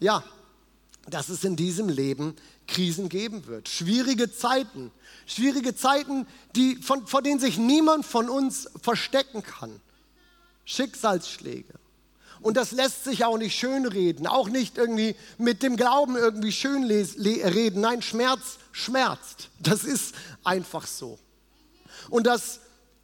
Ja, 0.00 0.22
dass 1.08 1.28
es 1.28 1.44
in 1.44 1.56
diesem 1.56 1.88
Leben 1.88 2.36
Krisen 2.66 3.08
geben 3.08 3.46
wird. 3.46 3.68
Schwierige 3.68 4.32
Zeiten. 4.32 4.90
Schwierige 5.26 5.74
Zeiten, 5.74 6.26
die, 6.54 6.76
von, 6.76 7.06
vor 7.06 7.22
denen 7.22 7.40
sich 7.40 7.58
niemand 7.58 8.06
von 8.06 8.28
uns 8.28 8.68
verstecken 8.80 9.42
kann. 9.42 9.80
Schicksalsschläge. 10.64 11.74
Und 12.42 12.56
das 12.56 12.72
lässt 12.72 13.04
sich 13.04 13.24
auch 13.24 13.38
nicht 13.38 13.56
schönreden, 13.56 14.26
auch 14.26 14.48
nicht 14.48 14.76
irgendwie 14.76 15.14
mit 15.38 15.62
dem 15.62 15.76
Glauben 15.76 16.16
irgendwie 16.16 16.52
schön 16.52 16.84
reden. 16.84 17.80
Nein, 17.80 18.02
Schmerz 18.02 18.58
schmerzt. 18.72 19.48
Das 19.60 19.84
ist 19.84 20.14
einfach 20.42 20.86
so. 20.86 21.18
Und 22.10 22.26
das 22.26 22.60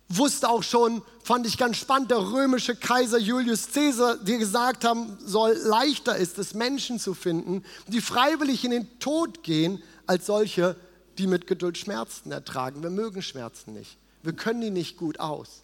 wusste 0.08 0.48
auch 0.48 0.62
schon, 0.62 1.02
fand 1.22 1.46
ich 1.46 1.58
ganz 1.58 1.76
spannend, 1.76 2.10
der 2.10 2.18
römische 2.18 2.74
Kaiser 2.74 3.18
Julius 3.18 3.68
Caesar, 3.72 4.16
der 4.16 4.38
gesagt 4.38 4.84
haben 4.84 5.18
soll, 5.24 5.52
leichter 5.52 6.16
ist 6.16 6.38
es, 6.38 6.54
Menschen 6.54 6.98
zu 6.98 7.14
finden, 7.14 7.64
die 7.86 8.00
freiwillig 8.00 8.64
in 8.64 8.70
den 8.70 8.98
Tod 8.98 9.42
gehen, 9.42 9.82
als 10.06 10.26
solche, 10.26 10.74
die 11.18 11.26
mit 11.26 11.46
Geduld 11.46 11.76
Schmerzen 11.76 12.32
ertragen. 12.32 12.82
Wir 12.82 12.90
mögen 12.90 13.22
Schmerzen 13.22 13.74
nicht. 13.74 13.98
Wir 14.22 14.32
können 14.32 14.62
die 14.62 14.70
nicht 14.70 14.96
gut 14.96 15.20
aus. 15.20 15.62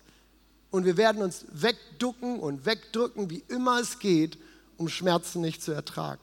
Und 0.75 0.87
wir 0.87 0.97
werden 0.97 1.23
uns 1.23 1.45
wegducken 1.53 2.41
und 2.41 2.67
wegdrücken, 2.67 3.31
wie 3.31 3.45
immer 3.47 3.79
es 3.79 4.01
geht, 4.01 4.37
um 4.77 4.89
Schmerzen 4.89 5.41
nicht 5.41 5.63
zu 5.63 5.71
ertragen. 5.71 6.21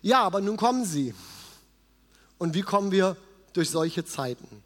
Ja, 0.00 0.22
aber 0.22 0.40
nun 0.40 0.56
kommen 0.56 0.86
sie. 0.86 1.14
Und 2.38 2.54
wie 2.54 2.62
kommen 2.62 2.90
wir 2.90 3.18
durch 3.52 3.68
solche 3.68 4.06
Zeiten? 4.06 4.62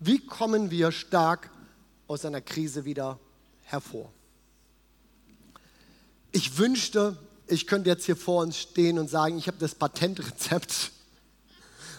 Wie 0.00 0.18
kommen 0.18 0.70
wir 0.70 0.92
stark 0.92 1.50
aus 2.06 2.24
einer 2.24 2.40
Krise 2.40 2.86
wieder 2.86 3.18
hervor? 3.64 4.10
Ich 6.32 6.56
wünschte, 6.56 7.18
ich 7.48 7.66
könnte 7.66 7.90
jetzt 7.90 8.06
hier 8.06 8.16
vor 8.16 8.44
uns 8.44 8.56
stehen 8.56 8.98
und 8.98 9.10
sagen, 9.10 9.36
ich 9.36 9.46
habe 9.46 9.58
das 9.58 9.74
Patentrezept. 9.74 10.90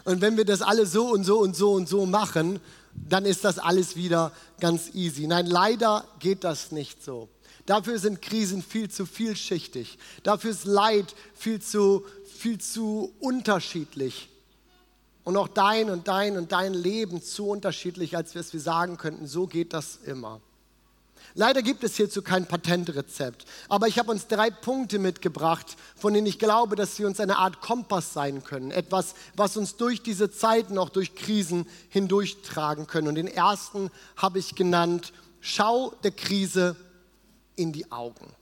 Und 0.03 0.21
wenn 0.21 0.35
wir 0.35 0.45
das 0.45 0.63
alle 0.63 0.87
so 0.87 1.11
und 1.11 1.25
so 1.25 1.37
und 1.37 1.55
so 1.55 1.73
und 1.73 1.87
so 1.87 2.07
machen, 2.07 2.59
dann 3.07 3.25
ist 3.25 3.43
das 3.43 3.59
alles 3.59 3.95
wieder 3.95 4.31
ganz 4.59 4.93
easy. 4.93 5.27
Nein, 5.27 5.45
leider 5.45 6.05
geht 6.19 6.43
das 6.43 6.71
nicht 6.71 7.03
so. 7.03 7.29
Dafür 7.65 7.99
sind 7.99 8.21
Krisen 8.21 8.63
viel 8.63 8.89
zu 8.89 9.05
vielschichtig. 9.05 9.99
Dafür 10.23 10.51
ist 10.51 10.65
Leid 10.65 11.13
viel 11.35 11.61
zu, 11.61 12.03
viel 12.37 12.59
zu 12.59 13.13
unterschiedlich 13.19 14.29
und 15.23 15.37
auch 15.37 15.47
dein 15.47 15.91
und 15.91 16.07
dein 16.07 16.37
und 16.37 16.51
dein 16.51 16.73
Leben 16.73 17.21
zu 17.21 17.47
unterschiedlich, 17.47 18.17
als 18.17 18.33
wir 18.33 18.41
es 18.41 18.51
sagen 18.51 18.97
könnten. 18.97 19.27
So 19.27 19.45
geht 19.45 19.73
das 19.73 19.97
immer. 19.97 20.41
Leider 21.35 21.61
gibt 21.61 21.83
es 21.83 21.95
hierzu 21.95 22.21
kein 22.21 22.47
Patentrezept, 22.47 23.45
aber 23.67 23.87
ich 23.87 23.99
habe 23.99 24.11
uns 24.11 24.27
drei 24.27 24.49
Punkte 24.49 24.99
mitgebracht, 24.99 25.77
von 25.95 26.13
denen 26.13 26.27
ich 26.27 26.39
glaube, 26.39 26.75
dass 26.75 26.95
sie 26.95 27.05
uns 27.05 27.19
eine 27.19 27.37
Art 27.37 27.61
Kompass 27.61 28.13
sein 28.13 28.43
können. 28.43 28.71
Etwas, 28.71 29.13
was 29.35 29.55
uns 29.55 29.75
durch 29.75 30.01
diese 30.01 30.31
Zeiten, 30.31 30.77
auch 30.77 30.89
durch 30.89 31.15
Krisen 31.15 31.67
hindurchtragen 31.89 32.87
können. 32.87 33.07
Und 33.07 33.15
den 33.15 33.27
ersten 33.27 33.91
habe 34.17 34.39
ich 34.39 34.55
genannt, 34.55 35.13
schau 35.39 35.93
der 36.03 36.11
Krise 36.11 36.75
in 37.55 37.71
die 37.73 37.91
Augen. 37.91 38.33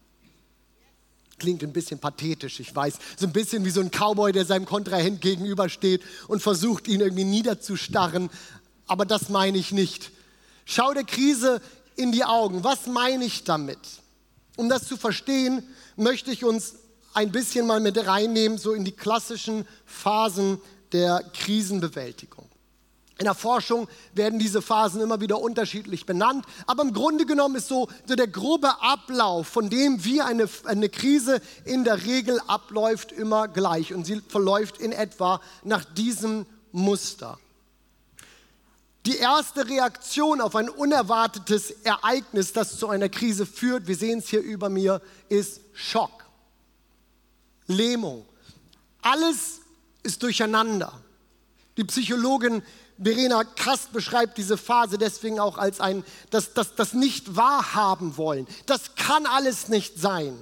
Klingt 1.40 1.62
ein 1.62 1.74
bisschen 1.74 2.00
pathetisch, 2.00 2.60
ich 2.60 2.76
weiß. 2.76 2.98
So 3.18 3.28
ein 3.28 3.34
bisschen 3.34 3.64
wie 3.64 3.70
so 3.70 3.82
ein 3.82 3.92
Cowboy, 3.92 4.32
der 4.32 4.46
seinem 4.46 4.66
Kontrahent 4.66 5.22
gegenübersteht 5.22 6.02
und 6.28 6.42
versucht, 6.42 6.88
ihn 6.88 7.02
irgendwie 7.02 7.26
niederzustarren. 7.26 8.30
Aber 8.88 9.06
das 9.06 9.30
meine 9.30 9.58
ich 9.58 9.72
nicht. 9.72 10.12
Schau 10.66 10.94
der 10.94 11.04
Krise 11.04 11.62
in 11.98 12.12
die 12.12 12.24
Augen. 12.24 12.64
Was 12.64 12.88
meine 12.88 13.26
ich 13.26 13.44
damit? 13.44 13.80
Um 14.56 14.70
das 14.70 14.88
zu 14.88 14.98
verstehen, 14.98 15.64
möchte 15.96 16.32
ich 16.32 16.46
uns 16.46 16.76
ein 17.14 17.32
bisschen 17.32 17.68
mal 17.68 17.80
mit 17.80 18.06
reinnehmen, 18.06 18.58
so 18.58 18.74
in 18.74 18.86
die 18.86 18.92
klassischen 18.92 19.68
Phasen 19.86 20.62
der 20.94 21.24
Krisenbewältigung. 21.34 22.48
In 23.20 23.26
der 23.26 23.34
Forschung 23.34 23.88
werden 24.14 24.38
diese 24.38 24.62
Phasen 24.62 25.02
immer 25.02 25.20
wieder 25.20 25.42
unterschiedlich 25.42 26.06
benannt, 26.06 26.46
aber 26.68 26.84
im 26.84 26.94
Grunde 26.94 27.26
genommen 27.26 27.56
ist 27.56 27.68
so, 27.68 27.88
so 28.06 28.16
der 28.16 28.28
grobe 28.28 28.70
Ablauf, 28.82 29.48
von 29.48 29.72
dem 29.72 30.06
wie 30.06 30.22
eine, 30.22 30.48
eine 30.66 30.88
Krise 30.90 31.42
in 31.66 31.84
der 31.84 32.06
Regel 32.06 32.40
abläuft, 32.46 33.12
immer 33.12 33.48
gleich 33.48 33.94
und 33.96 34.06
sie 34.06 34.22
verläuft 34.28 34.78
in 34.78 34.92
etwa 34.92 35.42
nach 35.64 35.84
diesem 35.84 36.46
Muster. 36.72 37.40
Die 39.08 39.16
erste 39.16 39.70
Reaktion 39.70 40.42
auf 40.42 40.54
ein 40.58 40.68
unerwartetes 40.68 41.72
Ereignis, 41.86 42.52
das 42.52 42.78
zu 42.78 42.90
einer 42.90 43.08
Krise 43.08 43.46
führt, 43.46 43.88
wir 43.88 43.96
sehen 43.96 44.20
es 44.20 44.28
hier 44.28 44.42
über 44.42 44.68
mir, 44.68 45.02
ist 45.30 45.62
Schock, 45.72 46.26
Lähmung. 47.68 48.26
Alles 49.02 49.62
ist 50.04 50.22
durcheinander. 50.24 50.92
Die 51.78 51.86
Psychologin 51.86 52.62
Verena 53.02 53.46
Kast 53.46 53.94
beschreibt 53.94 54.38
diese 54.38 54.58
Phase 54.58 54.98
deswegen 54.98 55.40
auch 55.40 55.58
als 55.58 55.80
ein, 55.80 56.04
das, 56.30 56.54
das, 56.54 56.76
das 56.76 56.92
nicht 56.92 57.38
wahrhaben 57.38 58.18
wollen. 58.18 58.46
Das 58.66 58.96
kann 58.96 59.26
alles 59.26 59.70
nicht 59.70 59.98
sein. 59.98 60.38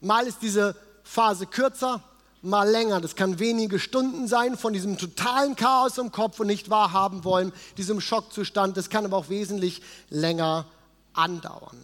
Mal 0.00 0.26
ist 0.26 0.42
diese 0.42 0.74
Phase 1.04 1.46
kürzer, 1.46 2.02
mal 2.42 2.68
länger. 2.68 3.00
Das 3.00 3.16
kann 3.16 3.38
wenige 3.38 3.78
Stunden 3.78 4.26
sein 4.28 4.56
von 4.56 4.72
diesem 4.72 4.98
totalen 4.98 5.56
Chaos 5.56 5.98
im 5.98 6.12
Kopf 6.12 6.40
und 6.40 6.46
nicht 6.46 6.70
wahrhaben 6.70 7.24
wollen, 7.24 7.52
diesem 7.76 8.00
Schockzustand. 8.00 8.76
Das 8.76 8.90
kann 8.90 9.04
aber 9.04 9.16
auch 9.16 9.28
wesentlich 9.28 9.82
länger 10.08 10.66
andauern. 11.12 11.78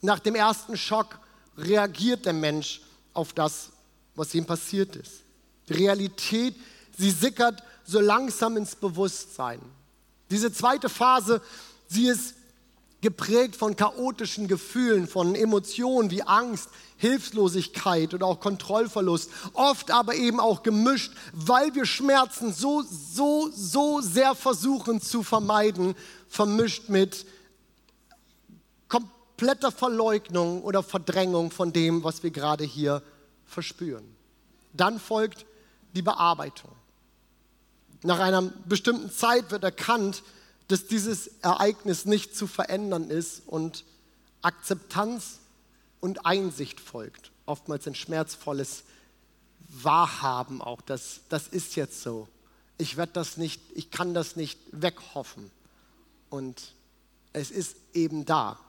Nach 0.00 0.18
dem 0.18 0.34
ersten 0.34 0.76
Schock 0.76 1.18
reagiert 1.56 2.24
der 2.26 2.32
Mensch 2.32 2.80
auf 3.12 3.32
das, 3.32 3.70
was 4.14 4.34
ihm 4.34 4.46
passiert 4.46 4.96
ist. 4.96 5.22
Die 5.68 5.74
Realität, 5.74 6.54
sie 6.96 7.10
sickert 7.10 7.62
so 7.84 8.00
langsam 8.00 8.56
ins 8.56 8.76
Bewusstsein. 8.76 9.60
Diese 10.30 10.52
zweite 10.52 10.88
Phase, 10.88 11.40
sie 11.88 12.06
ist 12.06 12.34
geprägt 13.00 13.54
von 13.54 13.76
chaotischen 13.76 14.48
Gefühlen, 14.48 15.06
von 15.06 15.34
Emotionen 15.34 16.10
wie 16.10 16.22
Angst, 16.22 16.68
Hilflosigkeit 16.96 18.12
oder 18.12 18.26
auch 18.26 18.40
Kontrollverlust, 18.40 19.30
oft 19.52 19.92
aber 19.92 20.14
eben 20.14 20.40
auch 20.40 20.64
gemischt, 20.64 21.12
weil 21.32 21.74
wir 21.74 21.86
Schmerzen 21.86 22.52
so, 22.52 22.82
so, 22.82 23.50
so 23.54 24.00
sehr 24.00 24.34
versuchen 24.34 25.00
zu 25.00 25.22
vermeiden, 25.22 25.94
vermischt 26.28 26.88
mit 26.88 27.24
kompletter 28.88 29.70
Verleugnung 29.70 30.62
oder 30.62 30.82
Verdrängung 30.82 31.52
von 31.52 31.72
dem, 31.72 32.02
was 32.02 32.24
wir 32.24 32.30
gerade 32.30 32.64
hier 32.64 33.02
verspüren. 33.46 34.04
Dann 34.72 34.98
folgt 34.98 35.46
die 35.94 36.02
Bearbeitung. 36.02 36.72
Nach 38.02 38.18
einer 38.18 38.42
bestimmten 38.42 39.10
Zeit 39.10 39.50
wird 39.52 39.62
erkannt, 39.62 40.22
dass 40.68 40.86
dieses 40.86 41.28
Ereignis 41.42 42.04
nicht 42.04 42.36
zu 42.36 42.46
verändern 42.46 43.10
ist 43.10 43.42
und 43.46 43.84
Akzeptanz 44.42 45.40
und 46.00 46.26
Einsicht 46.26 46.80
folgt. 46.80 47.32
Oftmals 47.46 47.86
ein 47.86 47.94
schmerzvolles 47.94 48.84
Wahrhaben 49.68 50.60
auch. 50.60 50.80
Das, 50.82 51.20
das 51.28 51.48
ist 51.48 51.76
jetzt 51.76 52.02
so. 52.02 52.28
Ich 52.76 52.96
werde 52.96 53.12
das 53.12 53.36
nicht, 53.36 53.60
ich 53.74 53.90
kann 53.90 54.14
das 54.14 54.36
nicht 54.36 54.58
weghoffen. 54.70 55.50
Und 56.30 56.74
es 57.32 57.50
ist 57.50 57.76
eben 57.94 58.24
da. 58.24 58.60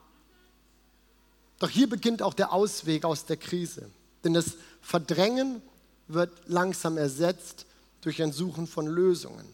Doch 1.60 1.70
hier 1.70 1.90
beginnt 1.90 2.22
auch 2.22 2.34
der 2.34 2.54
Ausweg 2.54 3.04
aus 3.04 3.26
der 3.26 3.38
Krise. 3.38 3.90
Denn 4.24 4.34
das 4.34 4.54
Verdrängen 4.82 5.62
wird 6.08 6.32
langsam 6.48 6.98
ersetzt 6.98 7.66
durch 8.02 8.22
ein 8.22 8.32
Suchen 8.32 8.68
von 8.68 8.88
Lösungen. 8.88 9.46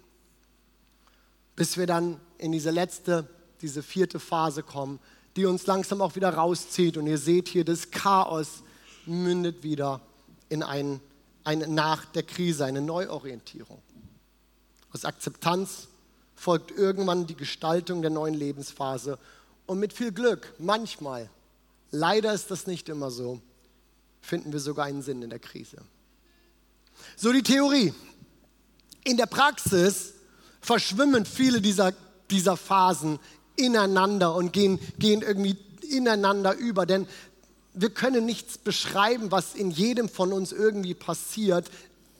Bis 1.55 1.77
wir 1.77 1.87
dann 1.87 2.19
in 2.37 2.51
diese 2.51 2.71
letzte, 2.71 3.27
diese 3.61 3.83
vierte 3.83 4.19
Phase 4.19 4.63
kommen, 4.63 4.99
die 5.35 5.45
uns 5.45 5.65
langsam 5.67 6.01
auch 6.01 6.15
wieder 6.15 6.33
rauszieht. 6.33 6.97
Und 6.97 7.07
ihr 7.07 7.17
seht 7.17 7.47
hier, 7.47 7.65
das 7.65 7.91
Chaos 7.91 8.63
mündet 9.05 9.63
wieder 9.63 10.01
in 10.49 10.63
ein, 10.63 10.99
ein 11.43 11.73
nach 11.73 12.05
der 12.05 12.23
Krise, 12.23 12.65
eine 12.65 12.81
Neuorientierung. 12.81 13.81
Aus 14.91 15.05
Akzeptanz 15.05 15.87
folgt 16.35 16.71
irgendwann 16.71 17.27
die 17.27 17.35
Gestaltung 17.35 18.01
der 18.01 18.11
neuen 18.11 18.33
Lebensphase 18.33 19.17
Und 19.65 19.79
mit 19.79 19.93
viel 19.93 20.11
Glück, 20.11 20.53
manchmal, 20.59 21.29
leider 21.91 22.33
ist 22.33 22.51
das 22.51 22.67
nicht 22.67 22.87
immer 22.89 23.09
so, 23.09 23.41
finden 24.21 24.53
wir 24.53 24.59
sogar 24.59 24.85
einen 24.85 25.01
Sinn 25.01 25.21
in 25.21 25.29
der 25.29 25.39
Krise. 25.39 25.77
So 27.15 27.31
die 27.31 27.43
Theorie. 27.43 27.93
In 29.03 29.17
der 29.17 29.25
Praxis 29.25 30.13
verschwimmen 30.61 31.25
viele 31.25 31.61
dieser, 31.61 31.93
dieser 32.31 32.57
Phasen 32.57 33.19
ineinander 33.55 34.35
und 34.35 34.53
gehen, 34.53 34.79
gehen 34.99 35.21
irgendwie 35.21 35.57
ineinander 35.89 36.55
über. 36.55 36.85
Denn 36.85 37.07
wir 37.73 37.89
können 37.89 38.25
nichts 38.25 38.57
beschreiben, 38.57 39.31
was 39.31 39.55
in 39.55 39.71
jedem 39.71 40.09
von 40.09 40.33
uns 40.33 40.51
irgendwie 40.51 40.93
passiert, 40.93 41.69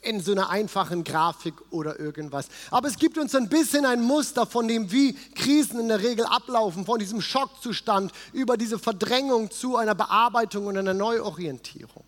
in 0.02 0.22
so 0.22 0.32
einer 0.34 0.50
einfachen 0.50 1.04
Grafik 1.04 1.56
oder 1.72 2.00
irgendwas. 2.00 2.48
Aber 2.70 2.88
es 2.88 2.98
gibt 2.98 3.18
uns 3.18 3.34
ein 3.34 3.50
bisschen 3.50 3.86
ein 3.86 4.04
Muster 4.04 4.46
von 4.46 4.68
dem, 4.68 4.92
wie 4.92 5.14
Krisen 5.14 5.80
in 5.80 5.88
der 5.88 6.02
Regel 6.02 6.26
ablaufen, 6.26 6.86
von 6.86 7.00
diesem 7.00 7.22
Schockzustand 7.22 8.12
über 8.32 8.56
diese 8.56 8.78
Verdrängung 8.78 9.50
zu 9.50 9.78
einer 9.78 9.96
Bearbeitung 9.96 10.68
und 10.68 10.78
einer 10.78 10.94
Neuorientierung. 10.94 12.04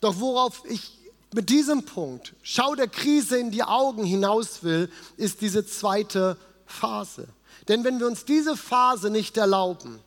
Doch 0.00 0.18
worauf 0.18 0.62
ich 0.66 0.97
mit 1.32 1.50
diesem 1.50 1.84
Punkt, 1.84 2.34
schau 2.42 2.74
der 2.74 2.88
Krise 2.88 3.38
in 3.38 3.50
die 3.50 3.62
Augen 3.62 4.04
hinaus 4.04 4.62
will, 4.62 4.90
ist 5.16 5.40
diese 5.40 5.66
zweite 5.66 6.36
Phase. 6.64 7.28
Denn 7.68 7.84
wenn 7.84 7.98
wir 7.98 8.06
uns 8.06 8.24
diese 8.24 8.56
Phase 8.56 9.10
nicht 9.10 9.36
erlauben, 9.36 10.00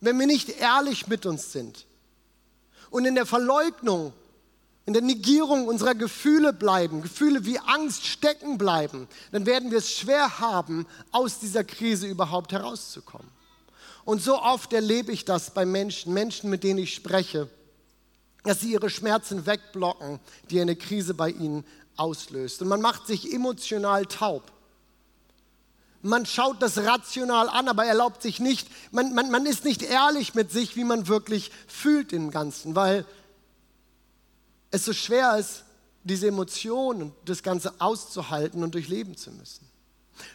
wenn 0.00 0.18
wir 0.18 0.26
nicht 0.26 0.48
ehrlich 0.60 1.06
mit 1.06 1.26
uns 1.26 1.52
sind 1.52 1.86
und 2.90 3.04
in 3.04 3.14
der 3.14 3.26
Verleugnung, 3.26 4.12
in 4.84 4.92
der 4.92 5.02
Negierung 5.02 5.68
unserer 5.68 5.94
Gefühle 5.94 6.52
bleiben, 6.52 7.02
Gefühle 7.02 7.44
wie 7.44 7.58
Angst 7.58 8.06
stecken 8.06 8.58
bleiben, 8.58 9.08
dann 9.32 9.46
werden 9.46 9.70
wir 9.70 9.78
es 9.78 9.90
schwer 9.90 10.38
haben, 10.38 10.86
aus 11.10 11.40
dieser 11.40 11.64
Krise 11.64 12.06
überhaupt 12.06 12.52
herauszukommen. 12.52 13.28
Und 14.04 14.22
so 14.22 14.40
oft 14.40 14.72
erlebe 14.72 15.12
ich 15.12 15.26
das 15.26 15.50
bei 15.52 15.66
Menschen, 15.66 16.14
Menschen, 16.14 16.48
mit 16.48 16.64
denen 16.64 16.78
ich 16.78 16.94
spreche, 16.94 17.50
dass 18.48 18.60
sie 18.60 18.72
ihre 18.72 18.88
Schmerzen 18.88 19.44
wegblocken, 19.44 20.20
die 20.48 20.58
eine 20.58 20.74
Krise 20.74 21.12
bei 21.12 21.28
ihnen 21.28 21.66
auslöst. 21.96 22.62
Und 22.62 22.68
man 22.68 22.80
macht 22.80 23.06
sich 23.06 23.30
emotional 23.30 24.06
taub. 24.06 24.50
Man 26.00 26.24
schaut 26.24 26.62
das 26.62 26.78
rational 26.78 27.50
an, 27.50 27.68
aber 27.68 27.84
erlaubt 27.84 28.22
sich 28.22 28.40
nicht, 28.40 28.66
man, 28.90 29.12
man, 29.12 29.30
man 29.30 29.44
ist 29.44 29.66
nicht 29.66 29.82
ehrlich 29.82 30.34
mit 30.34 30.50
sich, 30.50 30.76
wie 30.76 30.84
man 30.84 31.08
wirklich 31.08 31.50
fühlt 31.66 32.14
im 32.14 32.30
Ganzen, 32.30 32.74
weil 32.74 33.04
es 34.70 34.86
so 34.86 34.94
schwer 34.94 35.36
ist, 35.36 35.64
diese 36.04 36.28
Emotionen 36.28 37.02
und 37.02 37.14
das 37.26 37.42
Ganze 37.42 37.78
auszuhalten 37.82 38.62
und 38.62 38.74
durchleben 38.74 39.14
zu 39.18 39.30
müssen. 39.30 39.68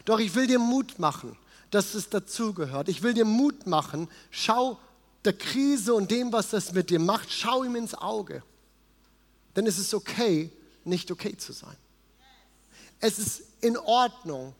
Doch 0.04 0.20
ich 0.20 0.36
will 0.36 0.46
dir 0.46 0.60
Mut 0.60 1.00
machen, 1.00 1.36
dass 1.72 1.94
es 1.94 2.10
dazugehört. 2.10 2.88
Ich 2.88 3.02
will 3.02 3.14
dir 3.14 3.24
Mut 3.24 3.66
machen, 3.66 4.06
schau 4.30 4.78
der 5.24 5.32
Krise 5.32 5.94
und 5.94 6.10
dem, 6.10 6.32
was 6.32 6.50
das 6.50 6.72
mit 6.72 6.90
dir 6.90 6.98
macht, 6.98 7.32
schau 7.32 7.64
ihm 7.64 7.76
ins 7.76 7.94
Auge. 7.94 8.42
Denn 9.56 9.66
es 9.66 9.78
ist 9.78 9.94
okay, 9.94 10.50
nicht 10.84 11.10
okay 11.10 11.36
zu 11.36 11.52
sein. 11.52 11.76
Es 13.00 13.18
ist 13.18 13.42
in 13.60 13.76
Ordnung, 13.76 14.54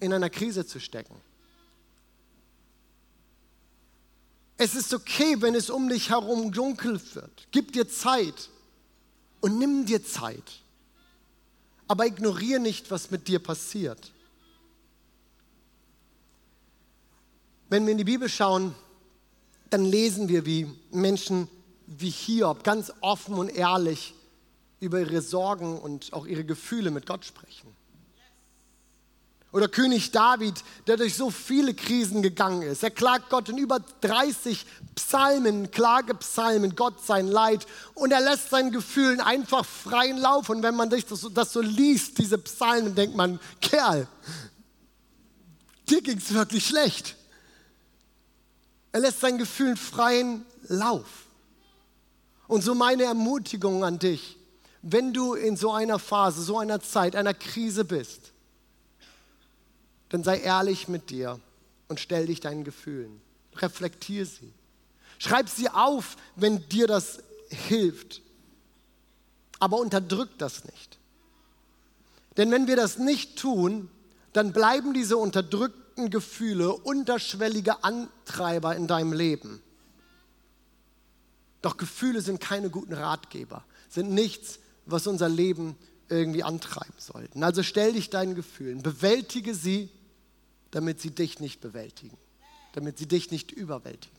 in 0.00 0.12
einer 0.12 0.30
Krise 0.30 0.66
zu 0.66 0.80
stecken. 0.80 1.14
Es 4.56 4.74
ist 4.74 4.94
okay, 4.94 5.36
wenn 5.40 5.54
es 5.54 5.70
um 5.70 5.88
dich 5.88 6.10
herum 6.10 6.52
dunkel 6.52 7.00
wird. 7.14 7.48
Gib 7.50 7.72
dir 7.72 7.88
Zeit 7.88 8.50
und 9.40 9.58
nimm 9.58 9.84
dir 9.84 10.04
Zeit. 10.04 10.60
Aber 11.86 12.06
ignoriere 12.06 12.60
nicht, 12.60 12.90
was 12.90 13.10
mit 13.10 13.28
dir 13.28 13.40
passiert. 13.40 14.12
Wenn 17.68 17.84
wir 17.84 17.92
in 17.92 17.98
die 17.98 18.04
Bibel 18.04 18.28
schauen, 18.28 18.74
dann 19.74 19.86
lesen 19.86 20.28
wir, 20.28 20.46
wie 20.46 20.68
Menschen 20.92 21.48
wie 21.88 22.08
Hiob 22.08 22.62
ganz 22.62 22.92
offen 23.00 23.34
und 23.34 23.48
ehrlich 23.48 24.14
über 24.78 25.00
ihre 25.00 25.20
Sorgen 25.20 25.80
und 25.80 26.12
auch 26.12 26.26
ihre 26.26 26.44
Gefühle 26.44 26.92
mit 26.92 27.06
Gott 27.06 27.24
sprechen. 27.24 27.74
Oder 29.50 29.66
König 29.66 30.12
David, 30.12 30.62
der 30.86 30.96
durch 30.96 31.16
so 31.16 31.28
viele 31.28 31.74
Krisen 31.74 32.22
gegangen 32.22 32.62
ist. 32.62 32.84
Er 32.84 32.92
klagt 32.92 33.30
Gott 33.30 33.48
in 33.48 33.58
über 33.58 33.80
30 34.02 34.64
Psalmen, 34.94 35.72
Klagepsalmen, 35.72 36.76
Gott 36.76 37.04
sein 37.04 37.26
Leid. 37.26 37.66
Und 37.94 38.12
er 38.12 38.20
lässt 38.20 38.50
seinen 38.50 38.70
Gefühlen 38.70 39.20
einfach 39.20 39.66
freien 39.66 40.18
Lauf. 40.18 40.50
Und 40.50 40.62
wenn 40.62 40.76
man 40.76 40.88
das, 40.88 41.02
das 41.34 41.52
so 41.52 41.60
liest, 41.60 42.18
diese 42.18 42.38
Psalmen, 42.38 42.94
denkt 42.94 43.16
man, 43.16 43.40
Kerl, 43.60 44.06
dir 45.88 46.00
ging 46.00 46.18
es 46.18 46.32
wirklich 46.32 46.64
schlecht. 46.64 47.16
Er 48.94 49.00
lässt 49.00 49.18
seinen 49.18 49.38
Gefühlen 49.38 49.76
freien 49.76 50.46
Lauf. 50.68 51.26
Und 52.46 52.62
so 52.62 52.76
meine 52.76 53.02
Ermutigung 53.02 53.82
an 53.82 53.98
dich, 53.98 54.36
wenn 54.82 55.12
du 55.12 55.34
in 55.34 55.56
so 55.56 55.72
einer 55.72 55.98
Phase, 55.98 56.40
so 56.42 56.60
einer 56.60 56.80
Zeit, 56.80 57.16
einer 57.16 57.34
Krise 57.34 57.84
bist, 57.84 58.30
dann 60.10 60.22
sei 60.22 60.38
ehrlich 60.38 60.86
mit 60.86 61.10
dir 61.10 61.40
und 61.88 61.98
stell 61.98 62.26
dich 62.26 62.38
deinen 62.38 62.62
Gefühlen. 62.62 63.20
Reflektier 63.56 64.26
sie. 64.26 64.52
Schreib 65.18 65.48
sie 65.48 65.68
auf, 65.68 66.16
wenn 66.36 66.68
dir 66.68 66.86
das 66.86 67.18
hilft. 67.48 68.22
Aber 69.58 69.78
unterdrück 69.78 70.30
das 70.38 70.66
nicht. 70.66 70.98
Denn 72.36 72.52
wenn 72.52 72.68
wir 72.68 72.76
das 72.76 72.98
nicht 72.98 73.40
tun, 73.40 73.90
dann 74.32 74.52
bleiben 74.52 74.94
diese 74.94 75.16
unterdrückten 75.16 75.83
unterdrückten 75.94 76.10
Gefühle 76.10 76.72
unterschwellige 76.72 77.84
Antreiber 77.84 78.76
in 78.76 78.86
deinem 78.86 79.12
Leben. 79.12 79.62
Doch 81.62 81.76
Gefühle 81.76 82.20
sind 82.20 82.40
keine 82.40 82.68
guten 82.68 82.92
Ratgeber, 82.92 83.64
sind 83.88 84.10
nichts, 84.10 84.58
was 84.86 85.06
unser 85.06 85.28
Leben 85.28 85.76
irgendwie 86.08 86.42
antreiben 86.42 86.94
sollten. 86.98 87.42
Also 87.42 87.62
stell 87.62 87.94
dich 87.94 88.10
deinen 88.10 88.34
Gefühlen, 88.34 88.82
bewältige 88.82 89.54
sie, 89.54 89.88
damit 90.70 91.00
sie 91.00 91.10
dich 91.10 91.40
nicht 91.40 91.60
bewältigen, 91.60 92.18
damit 92.72 92.98
sie 92.98 93.06
dich 93.06 93.30
nicht 93.30 93.50
überwältigen. 93.52 94.14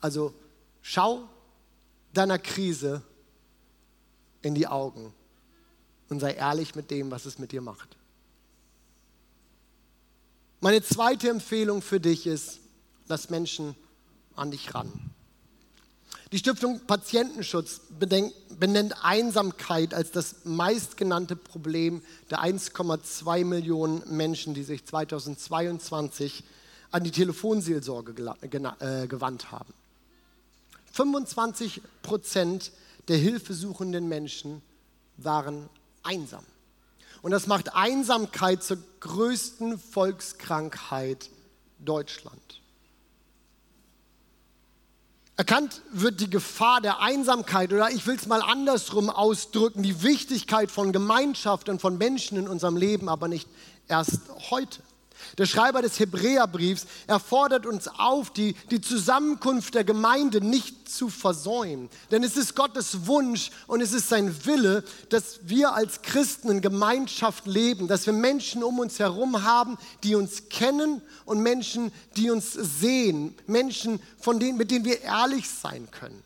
Also 0.00 0.34
schau 0.82 1.28
deiner 2.12 2.38
Krise 2.38 3.02
in 4.42 4.54
die 4.54 4.66
Augen 4.66 5.14
und 6.10 6.20
sei 6.20 6.34
ehrlich 6.34 6.74
mit 6.74 6.90
dem, 6.90 7.10
was 7.10 7.24
es 7.24 7.38
mit 7.38 7.52
dir 7.52 7.62
macht. 7.62 7.96
Meine 10.64 10.80
zweite 10.80 11.28
Empfehlung 11.28 11.82
für 11.82 11.98
dich 11.98 12.24
ist, 12.24 12.60
lass 13.08 13.30
Menschen 13.30 13.74
an 14.36 14.52
dich 14.52 14.72
ran. 14.72 14.92
Die 16.30 16.38
Stiftung 16.38 16.78
Patientenschutz 16.86 17.80
benennt 17.98 18.94
Einsamkeit 19.04 19.92
als 19.92 20.12
das 20.12 20.44
meistgenannte 20.44 21.34
Problem 21.34 22.00
der 22.30 22.44
1,2 22.44 23.44
Millionen 23.44 24.04
Menschen, 24.16 24.54
die 24.54 24.62
sich 24.62 24.84
2022 24.86 26.44
an 26.92 27.02
die 27.02 27.10
Telefonseelsorge 27.10 28.14
äh, 28.42 29.08
gewandt 29.08 29.50
haben. 29.50 29.74
25 30.92 31.82
Prozent 32.02 32.70
der 33.08 33.16
hilfesuchenden 33.16 34.08
Menschen 34.08 34.62
waren 35.16 35.68
einsam. 36.04 36.44
Und 37.22 37.30
das 37.30 37.46
macht 37.46 37.74
Einsamkeit 37.74 38.62
zur 38.62 38.78
größten 39.00 39.78
Volkskrankheit 39.78 41.30
Deutschland. 41.78 42.60
Erkannt 45.36 45.80
wird 45.90 46.20
die 46.20 46.28
Gefahr 46.28 46.80
der 46.80 47.00
Einsamkeit 47.00 47.72
oder 47.72 47.90
ich 47.90 48.06
will 48.06 48.16
es 48.16 48.26
mal 48.26 48.42
andersrum 48.42 49.08
ausdrücken, 49.08 49.82
die 49.82 50.02
Wichtigkeit 50.02 50.70
von 50.70 50.92
Gemeinschaft 50.92 51.68
und 51.68 51.80
von 51.80 51.96
Menschen 51.96 52.36
in 52.36 52.48
unserem 52.48 52.76
Leben, 52.76 53.08
aber 53.08 53.28
nicht 53.28 53.48
erst 53.88 54.20
heute. 54.50 54.82
Der 55.38 55.46
Schreiber 55.46 55.82
des 55.82 55.98
Hebräerbriefs, 55.98 56.86
er 57.06 57.20
fordert 57.20 57.66
uns 57.66 57.88
auf, 57.88 58.30
die, 58.30 58.54
die 58.70 58.80
Zusammenkunft 58.80 59.74
der 59.74 59.84
Gemeinde 59.84 60.40
nicht 60.40 60.88
zu 60.88 61.08
versäumen. 61.08 61.88
Denn 62.10 62.22
es 62.22 62.36
ist 62.36 62.54
Gottes 62.54 63.06
Wunsch 63.06 63.50
und 63.66 63.80
es 63.80 63.92
ist 63.92 64.08
sein 64.08 64.44
Wille, 64.44 64.84
dass 65.08 65.40
wir 65.44 65.74
als 65.74 66.02
Christen 66.02 66.50
in 66.50 66.60
Gemeinschaft 66.60 67.46
leben, 67.46 67.88
dass 67.88 68.06
wir 68.06 68.12
Menschen 68.12 68.62
um 68.62 68.78
uns 68.78 68.98
herum 68.98 69.42
haben, 69.42 69.78
die 70.02 70.14
uns 70.14 70.48
kennen 70.48 71.02
und 71.24 71.40
Menschen, 71.40 71.92
die 72.16 72.30
uns 72.30 72.52
sehen, 72.52 73.34
Menschen, 73.46 74.00
von 74.18 74.38
denen, 74.38 74.58
mit 74.58 74.70
denen 74.70 74.84
wir 74.84 75.02
ehrlich 75.02 75.48
sein 75.48 75.88
können 75.90 76.22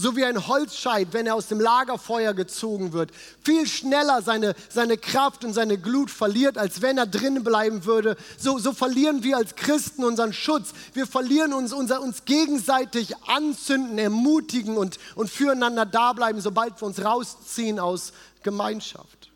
so 0.00 0.16
wie 0.16 0.24
ein 0.24 0.46
Holzscheit, 0.46 1.08
wenn 1.12 1.26
er 1.26 1.34
aus 1.34 1.48
dem 1.48 1.60
Lagerfeuer 1.60 2.34
gezogen 2.34 2.92
wird, 2.92 3.10
viel 3.42 3.66
schneller 3.66 4.22
seine, 4.22 4.54
seine 4.68 4.96
Kraft 4.96 5.44
und 5.44 5.52
seine 5.52 5.78
Glut 5.78 6.10
verliert, 6.10 6.58
als 6.58 6.82
wenn 6.82 6.98
er 6.98 7.06
drinnen 7.06 7.44
bleiben 7.44 7.84
würde. 7.84 8.16
So, 8.38 8.58
so 8.58 8.72
verlieren 8.72 9.22
wir 9.22 9.36
als 9.36 9.54
Christen 9.54 10.04
unseren 10.04 10.32
Schutz. 10.32 10.72
Wir 10.94 11.06
verlieren 11.06 11.52
uns, 11.52 11.72
unser, 11.72 12.00
uns 12.00 12.24
gegenseitig 12.24 13.16
anzünden, 13.26 13.98
ermutigen 13.98 14.76
und, 14.76 14.98
und 15.14 15.30
füreinander 15.30 15.86
da 15.86 16.12
bleiben, 16.12 16.40
sobald 16.40 16.80
wir 16.80 16.86
uns 16.86 17.04
rausziehen 17.04 17.78
aus 17.78 18.12
Gemeinschaft. 18.42 19.30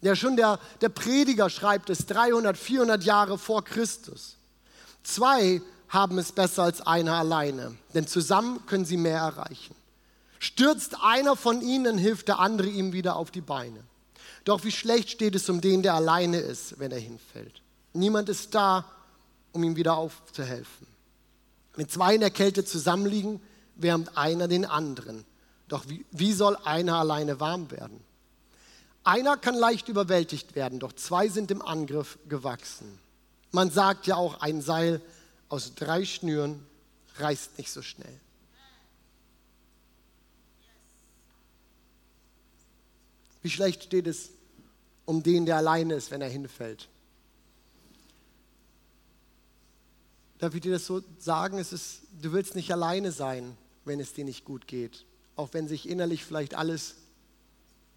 Ja, 0.00 0.14
schon 0.14 0.36
der, 0.36 0.58
der 0.80 0.88
Prediger 0.88 1.48
schreibt 1.48 1.90
es 1.90 2.06
300, 2.06 2.56
400 2.56 3.02
Jahre 3.04 3.38
vor 3.38 3.64
Christus. 3.64 4.36
Zwei 5.02 5.62
haben 5.88 6.18
es 6.18 6.32
besser 6.32 6.64
als 6.64 6.80
einer 6.80 7.14
alleine, 7.14 7.76
denn 7.94 8.06
zusammen 8.06 8.64
können 8.66 8.84
sie 8.84 8.96
mehr 8.96 9.18
erreichen. 9.18 9.74
Stürzt 10.38 10.96
einer 11.02 11.36
von 11.36 11.62
ihnen, 11.62 11.98
hilft 11.98 12.28
der 12.28 12.38
andere 12.38 12.68
ihm 12.68 12.92
wieder 12.92 13.16
auf 13.16 13.30
die 13.30 13.40
Beine. 13.40 13.80
Doch 14.44 14.64
wie 14.64 14.72
schlecht 14.72 15.10
steht 15.10 15.34
es 15.34 15.48
um 15.48 15.60
den, 15.60 15.82
der 15.82 15.94
alleine 15.94 16.38
ist, 16.38 16.78
wenn 16.78 16.92
er 16.92 16.98
hinfällt. 16.98 17.62
Niemand 17.92 18.28
ist 18.28 18.54
da, 18.54 18.84
um 19.52 19.64
ihm 19.64 19.76
wieder 19.76 19.96
aufzuhelfen. 19.96 20.86
Wenn 21.74 21.88
zwei 21.88 22.14
in 22.14 22.20
der 22.20 22.30
Kälte 22.30 22.64
zusammenliegen, 22.64 23.40
wärmt 23.76 24.16
einer 24.16 24.48
den 24.48 24.64
anderen. 24.64 25.24
Doch 25.68 25.88
wie, 25.88 26.04
wie 26.10 26.32
soll 26.32 26.56
einer 26.64 26.96
alleine 26.96 27.40
warm 27.40 27.70
werden? 27.70 28.00
Einer 29.04 29.36
kann 29.36 29.54
leicht 29.54 29.88
überwältigt 29.88 30.54
werden, 30.54 30.78
doch 30.78 30.92
zwei 30.92 31.28
sind 31.28 31.50
im 31.50 31.62
Angriff 31.62 32.18
gewachsen. 32.28 32.98
Man 33.52 33.70
sagt 33.70 34.06
ja 34.06 34.16
auch, 34.16 34.40
ein 34.40 34.62
Seil 34.62 35.00
aus 35.48 35.74
drei 35.74 36.04
Schnüren 36.04 36.64
reißt 37.16 37.58
nicht 37.58 37.70
so 37.70 37.82
schnell. 37.82 38.20
Wie 43.42 43.50
schlecht 43.50 43.84
steht 43.84 44.06
es 44.06 44.30
um 45.04 45.22
den, 45.22 45.46
der 45.46 45.56
alleine 45.56 45.94
ist, 45.94 46.10
wenn 46.10 46.20
er 46.20 46.28
hinfällt? 46.28 46.88
Darf 50.38 50.54
ich 50.54 50.60
dir 50.60 50.72
das 50.72 50.84
so 50.84 51.02
sagen? 51.18 51.58
Es 51.58 51.72
ist, 51.72 52.00
du 52.20 52.32
willst 52.32 52.56
nicht 52.56 52.72
alleine 52.72 53.12
sein, 53.12 53.56
wenn 53.84 54.00
es 54.00 54.12
dir 54.12 54.24
nicht 54.24 54.44
gut 54.44 54.66
geht. 54.66 55.06
Auch 55.36 55.50
wenn 55.52 55.68
sich 55.68 55.88
innerlich 55.88 56.24
vielleicht 56.24 56.54
alles 56.54 56.96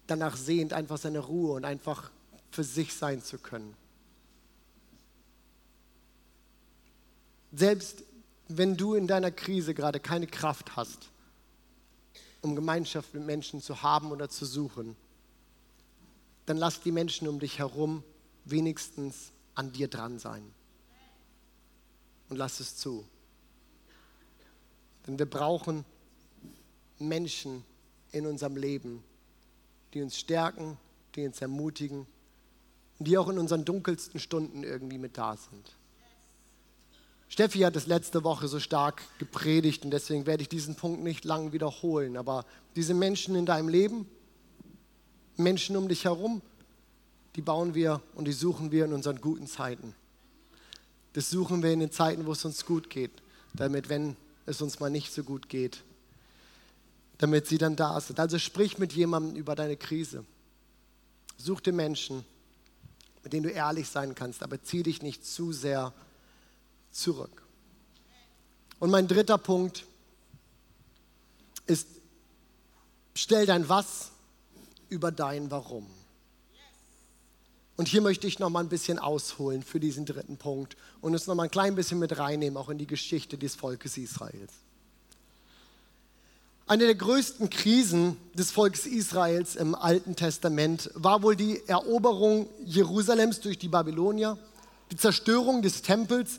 danach 0.06 0.36
sehnt, 0.36 0.72
einfach 0.72 0.98
seine 0.98 1.18
Ruhe 1.18 1.52
und 1.52 1.64
einfach 1.64 2.10
für 2.50 2.64
sich 2.64 2.94
sein 2.94 3.22
zu 3.22 3.38
können. 3.38 3.76
Selbst 7.52 8.04
wenn 8.48 8.76
du 8.76 8.94
in 8.94 9.06
deiner 9.06 9.30
Krise 9.30 9.74
gerade 9.74 10.00
keine 10.00 10.26
Kraft 10.26 10.76
hast, 10.76 11.10
um 12.40 12.56
Gemeinschaft 12.56 13.14
mit 13.14 13.24
Menschen 13.24 13.60
zu 13.60 13.82
haben 13.82 14.10
oder 14.10 14.28
zu 14.28 14.44
suchen, 14.44 14.96
dann 16.46 16.56
lass 16.56 16.80
die 16.80 16.92
Menschen 16.92 17.28
um 17.28 17.38
dich 17.38 17.58
herum 17.58 18.02
wenigstens 18.44 19.32
an 19.54 19.72
dir 19.72 19.88
dran 19.88 20.18
sein. 20.18 20.42
Und 22.28 22.36
lass 22.36 22.60
es 22.60 22.76
zu. 22.76 23.04
Denn 25.06 25.18
wir 25.18 25.26
brauchen 25.26 25.84
Menschen 26.98 27.64
in 28.12 28.26
unserem 28.26 28.56
Leben, 28.56 29.02
die 29.94 30.02
uns 30.02 30.18
stärken, 30.18 30.76
die 31.14 31.26
uns 31.26 31.40
ermutigen 31.40 32.06
und 32.98 33.08
die 33.08 33.18
auch 33.18 33.28
in 33.28 33.38
unseren 33.38 33.64
dunkelsten 33.64 34.20
Stunden 34.20 34.62
irgendwie 34.62 34.98
mit 34.98 35.18
da 35.18 35.36
sind. 35.36 35.76
Steffi 37.30 37.60
hat 37.60 37.76
es 37.76 37.86
letzte 37.86 38.24
Woche 38.24 38.48
so 38.48 38.58
stark 38.58 39.02
gepredigt 39.20 39.84
und 39.84 39.92
deswegen 39.92 40.26
werde 40.26 40.42
ich 40.42 40.48
diesen 40.48 40.74
Punkt 40.74 41.00
nicht 41.00 41.24
lang 41.24 41.52
wiederholen. 41.52 42.16
Aber 42.16 42.44
diese 42.74 42.92
Menschen 42.92 43.36
in 43.36 43.46
deinem 43.46 43.68
Leben, 43.68 44.08
Menschen 45.36 45.76
um 45.76 45.88
dich 45.88 46.04
herum, 46.04 46.42
die 47.36 47.40
bauen 47.40 47.76
wir 47.76 48.02
und 48.16 48.26
die 48.26 48.32
suchen 48.32 48.72
wir 48.72 48.84
in 48.84 48.92
unseren 48.92 49.20
guten 49.20 49.46
Zeiten. 49.46 49.94
Das 51.12 51.30
suchen 51.30 51.62
wir 51.62 51.72
in 51.72 51.78
den 51.78 51.92
Zeiten, 51.92 52.26
wo 52.26 52.32
es 52.32 52.44
uns 52.44 52.66
gut 52.66 52.90
geht, 52.90 53.12
damit, 53.54 53.88
wenn 53.88 54.16
es 54.46 54.60
uns 54.60 54.80
mal 54.80 54.90
nicht 54.90 55.12
so 55.12 55.22
gut 55.22 55.48
geht, 55.48 55.84
damit 57.18 57.46
sie 57.46 57.58
dann 57.58 57.76
da 57.76 58.00
sind. 58.00 58.18
Also 58.18 58.40
sprich 58.40 58.78
mit 58.78 58.92
jemandem 58.92 59.36
über 59.36 59.54
deine 59.54 59.76
Krise. 59.76 60.24
Such 61.36 61.60
dir 61.60 61.72
Menschen, 61.72 62.24
mit 63.22 63.32
denen 63.32 63.44
du 63.44 63.50
ehrlich 63.50 63.88
sein 63.88 64.16
kannst, 64.16 64.42
aber 64.42 64.60
zieh 64.64 64.82
dich 64.82 65.00
nicht 65.00 65.24
zu 65.24 65.52
sehr 65.52 65.92
zurück. 65.92 66.06
Und 68.78 68.90
mein 68.90 69.06
dritter 69.08 69.38
Punkt 69.38 69.86
ist, 71.66 71.86
stell 73.14 73.46
dein 73.46 73.68
Was 73.68 74.10
über 74.88 75.12
dein 75.12 75.50
Warum. 75.50 75.86
Und 77.76 77.88
hier 77.88 78.02
möchte 78.02 78.26
ich 78.26 78.38
noch 78.38 78.50
mal 78.50 78.60
ein 78.60 78.68
bisschen 78.68 78.98
ausholen 78.98 79.62
für 79.62 79.80
diesen 79.80 80.04
dritten 80.04 80.36
Punkt 80.36 80.76
und 81.00 81.14
es 81.14 81.26
noch 81.26 81.34
mal 81.34 81.44
ein 81.44 81.50
klein 81.50 81.74
bisschen 81.74 81.98
mit 81.98 82.18
reinnehmen, 82.18 82.58
auch 82.58 82.68
in 82.68 82.76
die 82.76 82.86
Geschichte 82.86 83.38
des 83.38 83.54
Volkes 83.54 83.96
Israels. 83.96 84.52
Eine 86.66 86.84
der 86.84 86.94
größten 86.94 87.48
Krisen 87.48 88.16
des 88.34 88.50
Volkes 88.50 88.86
Israels 88.86 89.56
im 89.56 89.74
Alten 89.74 90.14
Testament 90.14 90.90
war 90.94 91.22
wohl 91.22 91.36
die 91.36 91.66
Eroberung 91.66 92.48
Jerusalems 92.64 93.40
durch 93.40 93.58
die 93.58 93.68
Babylonier, 93.68 94.36
die 94.92 94.96
Zerstörung 94.96 95.62
des 95.62 95.82
Tempels 95.82 96.38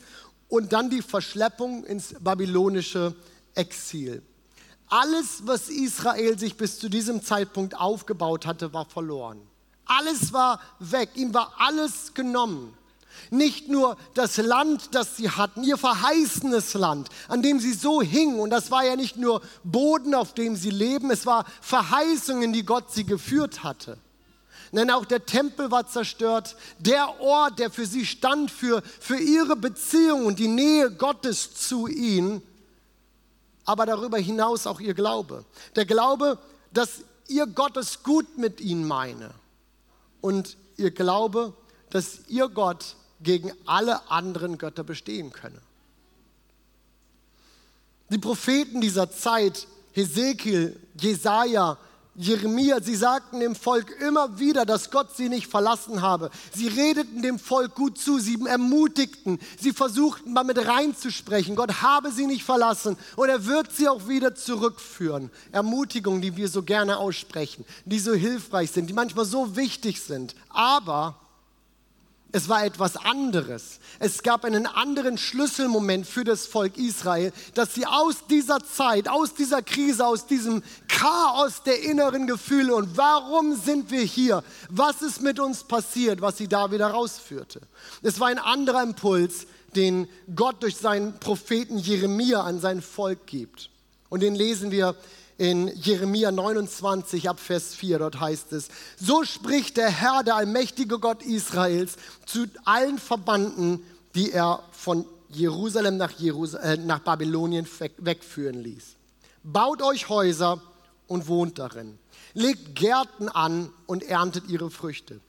und 0.51 0.73
dann 0.73 0.89
die 0.89 1.01
Verschleppung 1.01 1.85
ins 1.85 2.13
babylonische 2.19 3.15
Exil. 3.55 4.21
Alles, 4.87 5.43
was 5.45 5.69
Israel 5.69 6.37
sich 6.37 6.57
bis 6.57 6.77
zu 6.77 6.89
diesem 6.89 7.23
Zeitpunkt 7.23 7.79
aufgebaut 7.79 8.45
hatte, 8.45 8.73
war 8.73 8.85
verloren. 8.85 9.39
Alles 9.85 10.33
war 10.33 10.59
weg, 10.79 11.11
ihm 11.15 11.33
war 11.33 11.53
alles 11.57 12.13
genommen. 12.13 12.73
Nicht 13.29 13.69
nur 13.69 13.95
das 14.13 14.35
Land, 14.37 14.93
das 14.93 15.15
sie 15.15 15.29
hatten, 15.29 15.63
ihr 15.63 15.77
verheißenes 15.77 16.73
Land, 16.73 17.07
an 17.29 17.41
dem 17.41 17.61
sie 17.61 17.73
so 17.73 18.01
hingen. 18.01 18.41
Und 18.41 18.49
das 18.49 18.71
war 18.71 18.83
ja 18.83 18.97
nicht 18.97 19.15
nur 19.15 19.41
Boden, 19.63 20.13
auf 20.13 20.33
dem 20.33 20.57
sie 20.57 20.69
leben, 20.69 21.11
es 21.11 21.25
war 21.25 21.45
Verheißungen, 21.61 22.51
die 22.51 22.65
Gott 22.65 22.91
sie 22.91 23.05
geführt 23.05 23.63
hatte. 23.63 23.97
Denn 24.71 24.89
auch 24.89 25.05
der 25.05 25.25
Tempel 25.25 25.69
war 25.69 25.87
zerstört, 25.87 26.55
der 26.79 27.19
Ort, 27.19 27.59
der 27.59 27.69
für 27.71 27.85
sie 27.85 28.05
stand, 28.05 28.49
für, 28.49 28.81
für 28.99 29.17
ihre 29.17 29.55
Beziehung 29.55 30.25
und 30.25 30.39
die 30.39 30.47
Nähe 30.47 30.91
Gottes 30.91 31.53
zu 31.53 31.87
ihnen, 31.87 32.41
aber 33.65 33.85
darüber 33.85 34.17
hinaus 34.17 34.67
auch 34.67 34.79
ihr 34.79 34.93
Glaube. 34.93 35.43
Der 35.75 35.85
Glaube, 35.85 36.37
dass 36.73 37.01
ihr 37.27 37.47
Gottes 37.47 38.03
gut 38.03 38.37
mit 38.37 38.61
ihnen 38.61 38.87
meine 38.87 39.31
und 40.21 40.57
ihr 40.77 40.91
Glaube, 40.91 41.53
dass 41.89 42.19
ihr 42.27 42.47
Gott 42.47 42.95
gegen 43.21 43.51
alle 43.65 44.09
anderen 44.09 44.57
Götter 44.57 44.83
bestehen 44.83 45.31
könne. 45.31 45.61
Die 48.09 48.17
Propheten 48.17 48.81
dieser 48.81 49.11
Zeit, 49.11 49.67
Hesekiel, 49.93 50.79
Jesaja, 50.99 51.77
Jeremia, 52.21 52.81
sie 52.81 52.95
sagten 52.95 53.39
dem 53.39 53.55
Volk 53.55 53.89
immer 53.99 54.37
wieder, 54.37 54.63
dass 54.63 54.91
Gott 54.91 55.15
sie 55.17 55.27
nicht 55.27 55.47
verlassen 55.47 56.03
habe. 56.03 56.29
Sie 56.55 56.67
redeten 56.67 57.23
dem 57.23 57.39
Volk 57.39 57.73
gut 57.73 57.97
zu, 57.97 58.19
sie 58.19 58.37
ermutigten, 58.45 59.39
sie 59.59 59.71
versuchten 59.71 60.31
mal 60.31 60.43
mit 60.43 60.63
reinzusprechen. 60.63 61.55
Gott 61.55 61.81
habe 61.81 62.11
sie 62.11 62.27
nicht 62.27 62.43
verlassen 62.43 62.95
und 63.15 63.29
er 63.29 63.47
wird 63.47 63.71
sie 63.71 63.89
auch 63.89 64.07
wieder 64.07 64.35
zurückführen. 64.35 65.31
Ermutigungen, 65.51 66.21
die 66.21 66.37
wir 66.37 66.47
so 66.47 66.61
gerne 66.61 66.97
aussprechen, 66.97 67.65
die 67.85 67.99
so 67.99 68.13
hilfreich 68.13 68.69
sind, 68.69 68.87
die 68.87 68.93
manchmal 68.93 69.25
so 69.25 69.55
wichtig 69.55 70.01
sind. 70.01 70.35
Aber 70.49 71.15
es 72.31 72.47
war 72.47 72.65
etwas 72.65 72.97
anderes. 72.97 73.79
Es 73.99 74.23
gab 74.23 74.45
einen 74.45 74.65
anderen 74.65 75.17
Schlüsselmoment 75.17 76.07
für 76.07 76.23
das 76.23 76.45
Volk 76.45 76.77
Israel, 76.77 77.33
dass 77.53 77.73
sie 77.73 77.85
aus 77.85 78.25
dieser 78.29 78.59
Zeit, 78.63 79.09
aus 79.09 79.33
dieser 79.33 79.61
Krise, 79.61 80.05
aus 80.05 80.27
diesem 80.27 80.63
Chaos 80.87 81.63
der 81.63 81.83
inneren 81.83 82.27
Gefühle 82.27 82.75
und 82.75 82.97
warum 82.97 83.55
sind 83.55 83.91
wir 83.91 84.01
hier? 84.01 84.43
Was 84.69 85.01
ist 85.01 85.21
mit 85.21 85.39
uns 85.39 85.63
passiert, 85.63 86.21
was 86.21 86.37
sie 86.37 86.47
da 86.47 86.71
wieder 86.71 86.87
rausführte? 86.87 87.61
Es 88.01 88.19
war 88.19 88.27
ein 88.27 88.39
anderer 88.39 88.83
Impuls, 88.83 89.45
den 89.75 90.07
Gott 90.35 90.63
durch 90.63 90.77
seinen 90.77 91.19
Propheten 91.19 91.77
Jeremia 91.77 92.41
an 92.41 92.59
sein 92.59 92.81
Volk 92.81 93.25
gibt. 93.27 93.69
Und 94.09 94.21
den 94.21 94.35
lesen 94.35 94.71
wir 94.71 94.95
in 95.41 95.69
Jeremia 95.75 96.29
29 96.31 97.27
ab 97.27 97.39
Vers 97.39 97.73
4, 97.73 97.97
dort 97.97 98.19
heißt 98.19 98.53
es, 98.53 98.67
so 98.95 99.23
spricht 99.23 99.75
der 99.75 99.89
Herr, 99.89 100.21
der 100.23 100.35
allmächtige 100.35 100.99
Gott 100.99 101.23
Israels, 101.23 101.95
zu 102.27 102.45
allen 102.63 102.99
Verbanden, 102.99 103.83
die 104.13 104.31
er 104.31 104.61
von 104.71 105.03
Jerusalem 105.29 105.97
nach, 105.97 106.11
Jerus 106.11 106.53
äh, 106.53 106.77
nach 106.77 106.99
Babylonien 106.99 107.67
wegführen 107.97 108.61
ließ. 108.61 108.95
Baut 109.41 109.81
euch 109.81 110.09
Häuser 110.09 110.61
und 111.07 111.27
wohnt 111.27 111.57
darin. 111.57 111.97
Legt 112.35 112.75
Gärten 112.75 113.27
an 113.27 113.73
und 113.87 114.03
erntet 114.03 114.47
ihre 114.47 114.69
Früchte. 114.69 115.21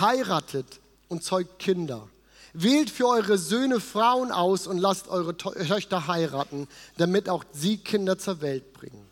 Heiratet 0.00 0.80
und 1.08 1.22
zeugt 1.22 1.60
Kinder. 1.60 2.08
Wählt 2.54 2.90
für 2.90 3.06
eure 3.06 3.38
Söhne 3.38 3.78
Frauen 3.78 4.32
aus 4.32 4.66
und 4.66 4.78
lasst 4.78 5.06
eure 5.06 5.36
Töchter 5.36 6.08
heiraten, 6.08 6.66
damit 6.96 7.28
auch 7.28 7.44
sie 7.52 7.76
Kinder 7.76 8.18
zur 8.18 8.40
Welt 8.40 8.72
bringen. 8.72 9.09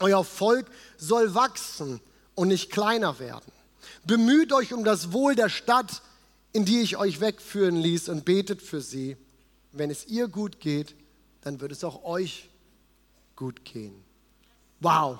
Euer 0.00 0.24
Volk 0.24 0.66
soll 0.96 1.34
wachsen 1.34 2.00
und 2.34 2.48
nicht 2.48 2.70
kleiner 2.70 3.18
werden. 3.18 3.52
Bemüht 4.04 4.52
euch 4.52 4.72
um 4.72 4.84
das 4.84 5.12
Wohl 5.12 5.34
der 5.34 5.48
Stadt, 5.48 6.02
in 6.52 6.64
die 6.64 6.80
ich 6.80 6.96
euch 6.96 7.20
wegführen 7.20 7.76
ließ 7.76 8.08
und 8.08 8.24
betet 8.24 8.62
für 8.62 8.80
sie. 8.80 9.16
Wenn 9.72 9.90
es 9.90 10.06
ihr 10.06 10.28
gut 10.28 10.58
geht, 10.60 10.94
dann 11.42 11.60
wird 11.60 11.72
es 11.72 11.84
auch 11.84 12.04
euch 12.04 12.48
gut 13.36 13.64
gehen. 13.64 13.94
Wow, 14.80 15.18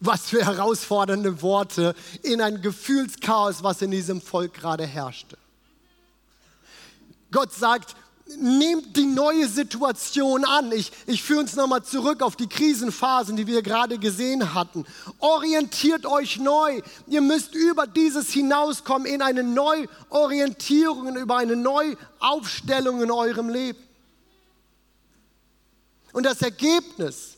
Was 0.00 0.28
für 0.28 0.44
herausfordernde 0.44 1.42
Worte 1.42 1.94
in 2.22 2.40
ein 2.40 2.62
Gefühlschaos, 2.62 3.62
was 3.62 3.82
in 3.82 3.90
diesem 3.90 4.20
Volk 4.20 4.54
gerade 4.54 4.86
herrschte. 4.86 5.36
Gott 7.30 7.52
sagt, 7.52 7.96
nehmt 8.36 8.96
die 8.96 9.06
neue 9.06 9.48
Situation 9.48 10.44
an. 10.44 10.70
Ich, 10.72 10.92
ich 11.06 11.22
führe 11.22 11.40
uns 11.40 11.56
nochmal 11.56 11.82
zurück 11.82 12.22
auf 12.22 12.36
die 12.36 12.48
Krisenphasen, 12.48 13.36
die 13.36 13.46
wir 13.46 13.62
gerade 13.62 13.98
gesehen 13.98 14.54
hatten. 14.54 14.84
Orientiert 15.18 16.04
euch 16.04 16.38
neu. 16.38 16.82
Ihr 17.06 17.20
müsst 17.20 17.54
über 17.54 17.86
dieses 17.86 18.30
hinauskommen 18.30 19.06
in 19.06 19.22
eine 19.22 19.42
Neuorientierung, 19.42 21.16
über 21.16 21.38
eine 21.38 21.56
Neuaufstellung 21.56 23.02
in 23.02 23.10
eurem 23.10 23.48
Leben. 23.48 23.78
Und 26.12 26.24
das 26.24 26.42
Ergebnis 26.42 27.37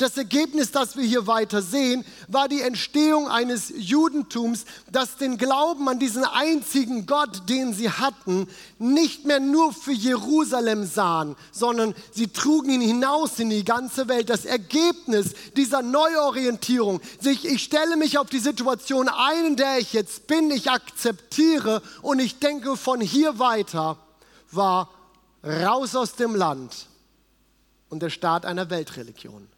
das 0.00 0.16
Ergebnis, 0.16 0.72
das 0.72 0.96
wir 0.96 1.04
hier 1.04 1.26
weiter 1.26 1.60
sehen, 1.60 2.04
war 2.28 2.48
die 2.48 2.62
Entstehung 2.62 3.28
eines 3.28 3.72
Judentums, 3.76 4.64
das 4.90 5.16
den 5.16 5.36
Glauben 5.36 5.88
an 5.88 5.98
diesen 5.98 6.24
einzigen 6.24 7.06
Gott, 7.06 7.48
den 7.48 7.74
sie 7.74 7.90
hatten, 7.90 8.48
nicht 8.78 9.26
mehr 9.26 9.40
nur 9.40 9.72
für 9.72 9.92
Jerusalem 9.92 10.86
sahen, 10.86 11.36
sondern 11.52 11.94
sie 12.12 12.28
trugen 12.28 12.70
ihn 12.70 12.80
hinaus 12.80 13.38
in 13.38 13.50
die 13.50 13.64
ganze 13.64 14.08
Welt. 14.08 14.30
Das 14.30 14.44
Ergebnis 14.44 15.34
dieser 15.56 15.82
Neuorientierung, 15.82 17.00
sich, 17.20 17.44
ich 17.44 17.62
stelle 17.62 17.96
mich 17.96 18.18
auf 18.18 18.30
die 18.30 18.38
Situation 18.38 19.08
ein, 19.08 19.44
in 19.44 19.56
der 19.56 19.78
ich 19.78 19.92
jetzt 19.92 20.26
bin, 20.26 20.50
ich 20.50 20.70
akzeptiere 20.70 21.82
und 22.02 22.20
ich 22.20 22.38
denke 22.38 22.76
von 22.76 23.00
hier 23.00 23.38
weiter, 23.38 23.98
war 24.50 24.90
raus 25.44 25.94
aus 25.94 26.14
dem 26.14 26.34
Land 26.34 26.86
und 27.90 28.00
der 28.02 28.10
Start 28.10 28.46
einer 28.46 28.70
Weltreligion. 28.70 29.48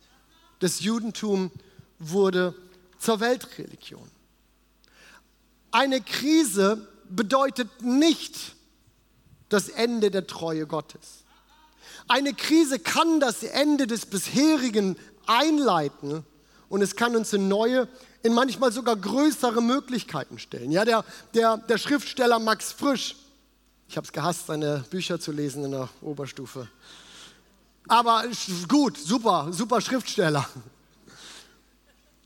Das 0.63 0.79
Judentum 0.79 1.51
wurde 1.99 2.55
zur 3.01 3.19
Weltreligion. 3.19 4.09
Eine 5.73 6.01
Krise 6.01 6.87
bedeutet 7.09 7.83
nicht 7.83 8.55
das 9.49 9.69
Ende 9.69 10.13
der 10.13 10.29
Treue 10.29 10.69
Gottes. 10.69 11.25
Eine 12.07 12.33
Krise 12.33 12.79
kann 12.79 13.19
das 13.19 13.43
Ende 13.43 13.89
des 13.89 14.07
bisherigen 14.07 14.97
einleiten 15.27 16.25
und 16.69 16.81
es 16.81 16.95
kann 16.95 17.17
uns 17.17 17.33
in 17.33 17.49
neue, 17.49 17.89
in 18.23 18.33
manchmal 18.33 18.71
sogar 18.71 18.95
größere 18.95 19.61
Möglichkeiten 19.61 20.39
stellen. 20.39 20.71
Ja, 20.71 20.85
der, 20.85 21.05
der, 21.35 21.57
der 21.57 21.77
Schriftsteller 21.77 22.39
Max 22.39 22.71
Frisch, 22.71 23.17
ich 23.89 23.97
habe 23.97 24.05
es 24.05 24.13
gehasst, 24.13 24.47
seine 24.47 24.85
Bücher 24.91 25.19
zu 25.19 25.33
lesen 25.33 25.65
in 25.65 25.73
der 25.73 25.89
Oberstufe. 26.03 26.69
Aber 27.89 28.25
gut, 28.69 28.97
super, 28.97 29.49
super 29.53 29.81
Schriftsteller. 29.81 30.49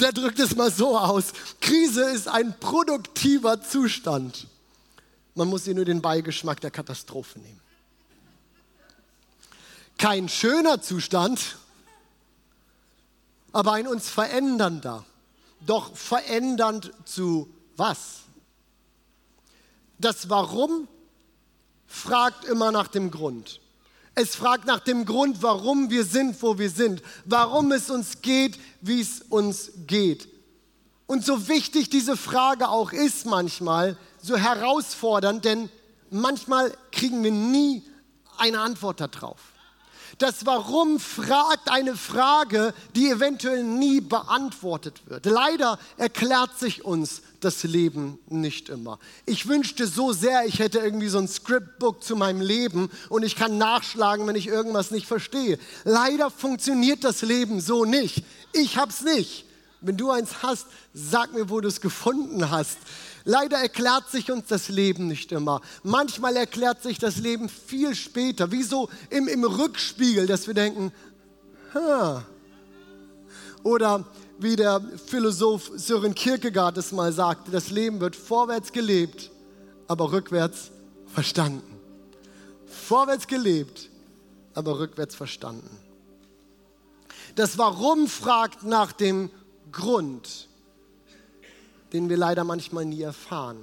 Der 0.00 0.12
drückt 0.12 0.38
es 0.38 0.54
mal 0.54 0.70
so 0.70 0.98
aus. 0.98 1.32
Krise 1.60 2.04
ist 2.10 2.28
ein 2.28 2.58
produktiver 2.58 3.62
Zustand. 3.62 4.46
Man 5.34 5.48
muss 5.48 5.64
hier 5.64 5.74
nur 5.74 5.84
den 5.84 6.02
Beigeschmack 6.02 6.60
der 6.60 6.70
Katastrophe 6.70 7.38
nehmen. 7.38 7.60
Kein 9.98 10.28
schöner 10.28 10.82
Zustand, 10.82 11.56
aber 13.52 13.72
ein 13.72 13.86
uns 13.86 14.10
verändernder. 14.10 15.04
Doch 15.60 15.96
verändernd 15.96 16.92
zu 17.06 17.48
was? 17.76 18.20
Das 19.98 20.28
Warum 20.28 20.86
fragt 21.86 22.44
immer 22.44 22.70
nach 22.72 22.88
dem 22.88 23.10
Grund. 23.10 23.60
Es 24.18 24.34
fragt 24.34 24.66
nach 24.66 24.80
dem 24.80 25.04
Grund, 25.04 25.42
warum 25.42 25.90
wir 25.90 26.02
sind, 26.02 26.40
wo 26.42 26.58
wir 26.58 26.70
sind, 26.70 27.02
warum 27.26 27.70
es 27.70 27.90
uns 27.90 28.22
geht, 28.22 28.58
wie 28.80 29.02
es 29.02 29.20
uns 29.28 29.72
geht. 29.86 30.26
Und 31.06 31.22
so 31.22 31.48
wichtig 31.48 31.90
diese 31.90 32.16
Frage 32.16 32.70
auch 32.70 32.92
ist 32.92 33.26
manchmal, 33.26 33.98
so 34.22 34.38
herausfordernd, 34.38 35.44
denn 35.44 35.68
manchmal 36.10 36.72
kriegen 36.92 37.22
wir 37.22 37.30
nie 37.30 37.82
eine 38.38 38.60
Antwort 38.60 39.00
darauf. 39.00 39.38
Das 40.16 40.46
Warum 40.46 40.98
fragt 40.98 41.70
eine 41.70 41.94
Frage, 41.94 42.72
die 42.94 43.10
eventuell 43.10 43.62
nie 43.64 44.00
beantwortet 44.00 45.02
wird. 45.04 45.26
Leider 45.26 45.78
erklärt 45.98 46.58
sich 46.58 46.86
uns 46.86 47.20
das 47.46 47.62
Leben 47.62 48.18
nicht 48.28 48.68
immer. 48.68 48.98
Ich 49.24 49.48
wünschte 49.48 49.86
so 49.86 50.12
sehr, 50.12 50.44
ich 50.44 50.58
hätte 50.58 50.80
irgendwie 50.80 51.08
so 51.08 51.18
ein 51.18 51.28
Scriptbook 51.28 52.02
zu 52.02 52.16
meinem 52.16 52.40
Leben 52.40 52.90
und 53.08 53.22
ich 53.22 53.36
kann 53.36 53.56
nachschlagen, 53.56 54.26
wenn 54.26 54.36
ich 54.36 54.48
irgendwas 54.48 54.90
nicht 54.90 55.06
verstehe. 55.06 55.58
Leider 55.84 56.30
funktioniert 56.30 57.04
das 57.04 57.22
Leben 57.22 57.60
so 57.60 57.84
nicht. 57.84 58.24
Ich 58.52 58.76
hab's 58.76 59.02
nicht. 59.02 59.46
Wenn 59.80 59.96
du 59.96 60.10
eins 60.10 60.42
hast, 60.42 60.66
sag 60.92 61.32
mir, 61.32 61.48
wo 61.48 61.60
du 61.60 61.68
es 61.68 61.80
gefunden 61.80 62.50
hast. 62.50 62.78
Leider 63.24 63.58
erklärt 63.58 64.10
sich 64.10 64.30
uns 64.30 64.46
das 64.48 64.68
Leben 64.68 65.06
nicht 65.06 65.30
immer. 65.32 65.60
Manchmal 65.82 66.36
erklärt 66.36 66.82
sich 66.82 66.98
das 66.98 67.18
Leben 67.18 67.48
viel 67.48 67.94
später, 67.94 68.50
wie 68.50 68.62
so 68.62 68.88
im, 69.10 69.28
im 69.28 69.44
Rückspiegel, 69.44 70.26
dass 70.26 70.46
wir 70.46 70.54
denken, 70.54 70.92
ha. 71.74 72.24
Oder 73.62 74.04
wie 74.38 74.56
der 74.56 74.80
Philosoph 75.06 75.70
Sören 75.76 76.14
Kierkegaard 76.14 76.76
es 76.78 76.92
mal 76.92 77.12
sagte, 77.12 77.50
das 77.50 77.70
Leben 77.70 78.00
wird 78.00 78.16
vorwärts 78.16 78.72
gelebt, 78.72 79.30
aber 79.88 80.12
rückwärts 80.12 80.70
verstanden. 81.06 81.78
Vorwärts 82.66 83.26
gelebt, 83.26 83.90
aber 84.54 84.78
rückwärts 84.78 85.14
verstanden. 85.14 85.70
Das 87.34 87.58
Warum 87.58 88.06
fragt 88.06 88.62
nach 88.64 88.92
dem 88.92 89.30
Grund 89.72 90.48
den 91.92 92.08
wir 92.08 92.16
leider 92.16 92.44
manchmal 92.44 92.84
nie 92.84 93.02
erfahren. 93.02 93.58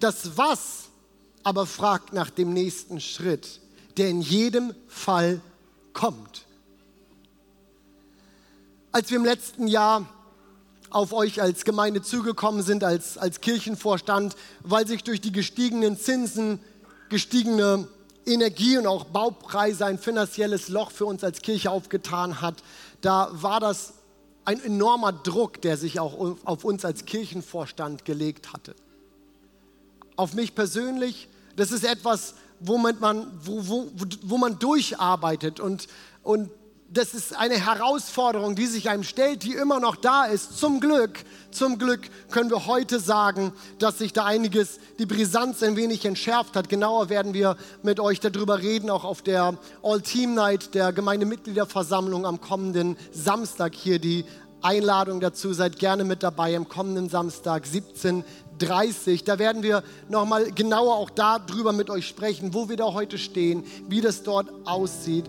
Das 0.00 0.36
Was 0.36 0.88
aber 1.42 1.66
fragt 1.66 2.12
nach 2.12 2.30
dem 2.30 2.52
nächsten 2.52 3.00
Schritt, 3.00 3.60
der 3.96 4.08
in 4.08 4.20
jedem 4.20 4.74
Fall 4.86 5.40
kommt. 5.92 6.46
Als 8.90 9.10
wir 9.10 9.18
im 9.18 9.24
letzten 9.24 9.66
Jahr 9.66 10.06
auf 10.90 11.12
euch 11.12 11.42
als 11.42 11.64
Gemeinde 11.64 12.02
zugekommen 12.02 12.62
sind, 12.62 12.84
als, 12.84 13.18
als 13.18 13.40
Kirchenvorstand, 13.40 14.34
weil 14.62 14.86
sich 14.86 15.04
durch 15.04 15.20
die 15.20 15.32
gestiegenen 15.32 15.98
Zinsen, 15.98 16.60
gestiegene 17.10 17.86
Energie 18.24 18.78
und 18.78 18.86
auch 18.86 19.04
Baupreise 19.04 19.86
ein 19.86 19.98
finanzielles 19.98 20.68
Loch 20.68 20.90
für 20.90 21.06
uns 21.06 21.22
als 21.22 21.42
Kirche 21.42 21.70
aufgetan 21.70 22.40
hat, 22.40 22.62
da 23.00 23.28
war 23.32 23.60
das 23.60 23.94
ein 24.44 24.62
enormer 24.64 25.12
Druck, 25.12 25.60
der 25.60 25.76
sich 25.76 26.00
auch 26.00 26.36
auf 26.44 26.64
uns 26.64 26.84
als 26.84 27.04
Kirchenvorstand 27.04 28.06
gelegt 28.06 28.54
hatte. 28.54 28.74
Auf 30.16 30.32
mich 30.32 30.54
persönlich, 30.54 31.28
das 31.56 31.70
ist 31.70 31.84
etwas, 31.84 32.34
wo 32.60 32.78
man, 32.78 33.30
wo, 33.44 33.68
wo, 33.68 33.90
wo 34.22 34.38
man 34.38 34.58
durcharbeitet 34.58 35.60
und, 35.60 35.86
und 36.22 36.50
das 36.90 37.12
ist 37.12 37.36
eine 37.36 37.54
Herausforderung, 37.54 38.54
die 38.54 38.66
sich 38.66 38.88
einem 38.88 39.02
stellt, 39.02 39.42
die 39.42 39.52
immer 39.52 39.78
noch 39.78 39.94
da 39.94 40.24
ist. 40.24 40.58
Zum 40.58 40.80
Glück, 40.80 41.22
zum 41.50 41.78
Glück 41.78 42.08
können 42.30 42.50
wir 42.50 42.66
heute 42.66 42.98
sagen, 42.98 43.52
dass 43.78 43.98
sich 43.98 44.14
da 44.14 44.24
einiges, 44.24 44.78
die 44.98 45.04
Brisanz 45.04 45.62
ein 45.62 45.76
wenig 45.76 46.06
entschärft 46.06 46.56
hat. 46.56 46.70
Genauer 46.70 47.10
werden 47.10 47.34
wir 47.34 47.56
mit 47.82 48.00
euch 48.00 48.20
darüber 48.20 48.62
reden, 48.62 48.88
auch 48.88 49.04
auf 49.04 49.20
der 49.20 49.58
All-Team-Night 49.82 50.74
der 50.74 50.94
Gemeindemitgliederversammlung 50.94 52.24
am 52.24 52.40
kommenden 52.40 52.96
Samstag 53.12 53.74
hier. 53.74 53.98
Die 53.98 54.24
Einladung 54.62 55.20
dazu, 55.20 55.52
seid 55.52 55.78
gerne 55.78 56.04
mit 56.04 56.22
dabei 56.22 56.56
am 56.56 56.68
kommenden 56.68 57.10
Samstag 57.10 57.64
17.30 57.64 59.24
Da 59.24 59.38
werden 59.38 59.62
wir 59.62 59.84
nochmal 60.08 60.50
genauer 60.52 60.96
auch 60.96 61.10
darüber 61.10 61.72
mit 61.72 61.90
euch 61.90 62.08
sprechen, 62.08 62.54
wo 62.54 62.70
wir 62.70 62.76
da 62.76 62.94
heute 62.94 63.18
stehen, 63.18 63.64
wie 63.88 64.00
das 64.00 64.22
dort 64.22 64.48
aussieht. 64.64 65.26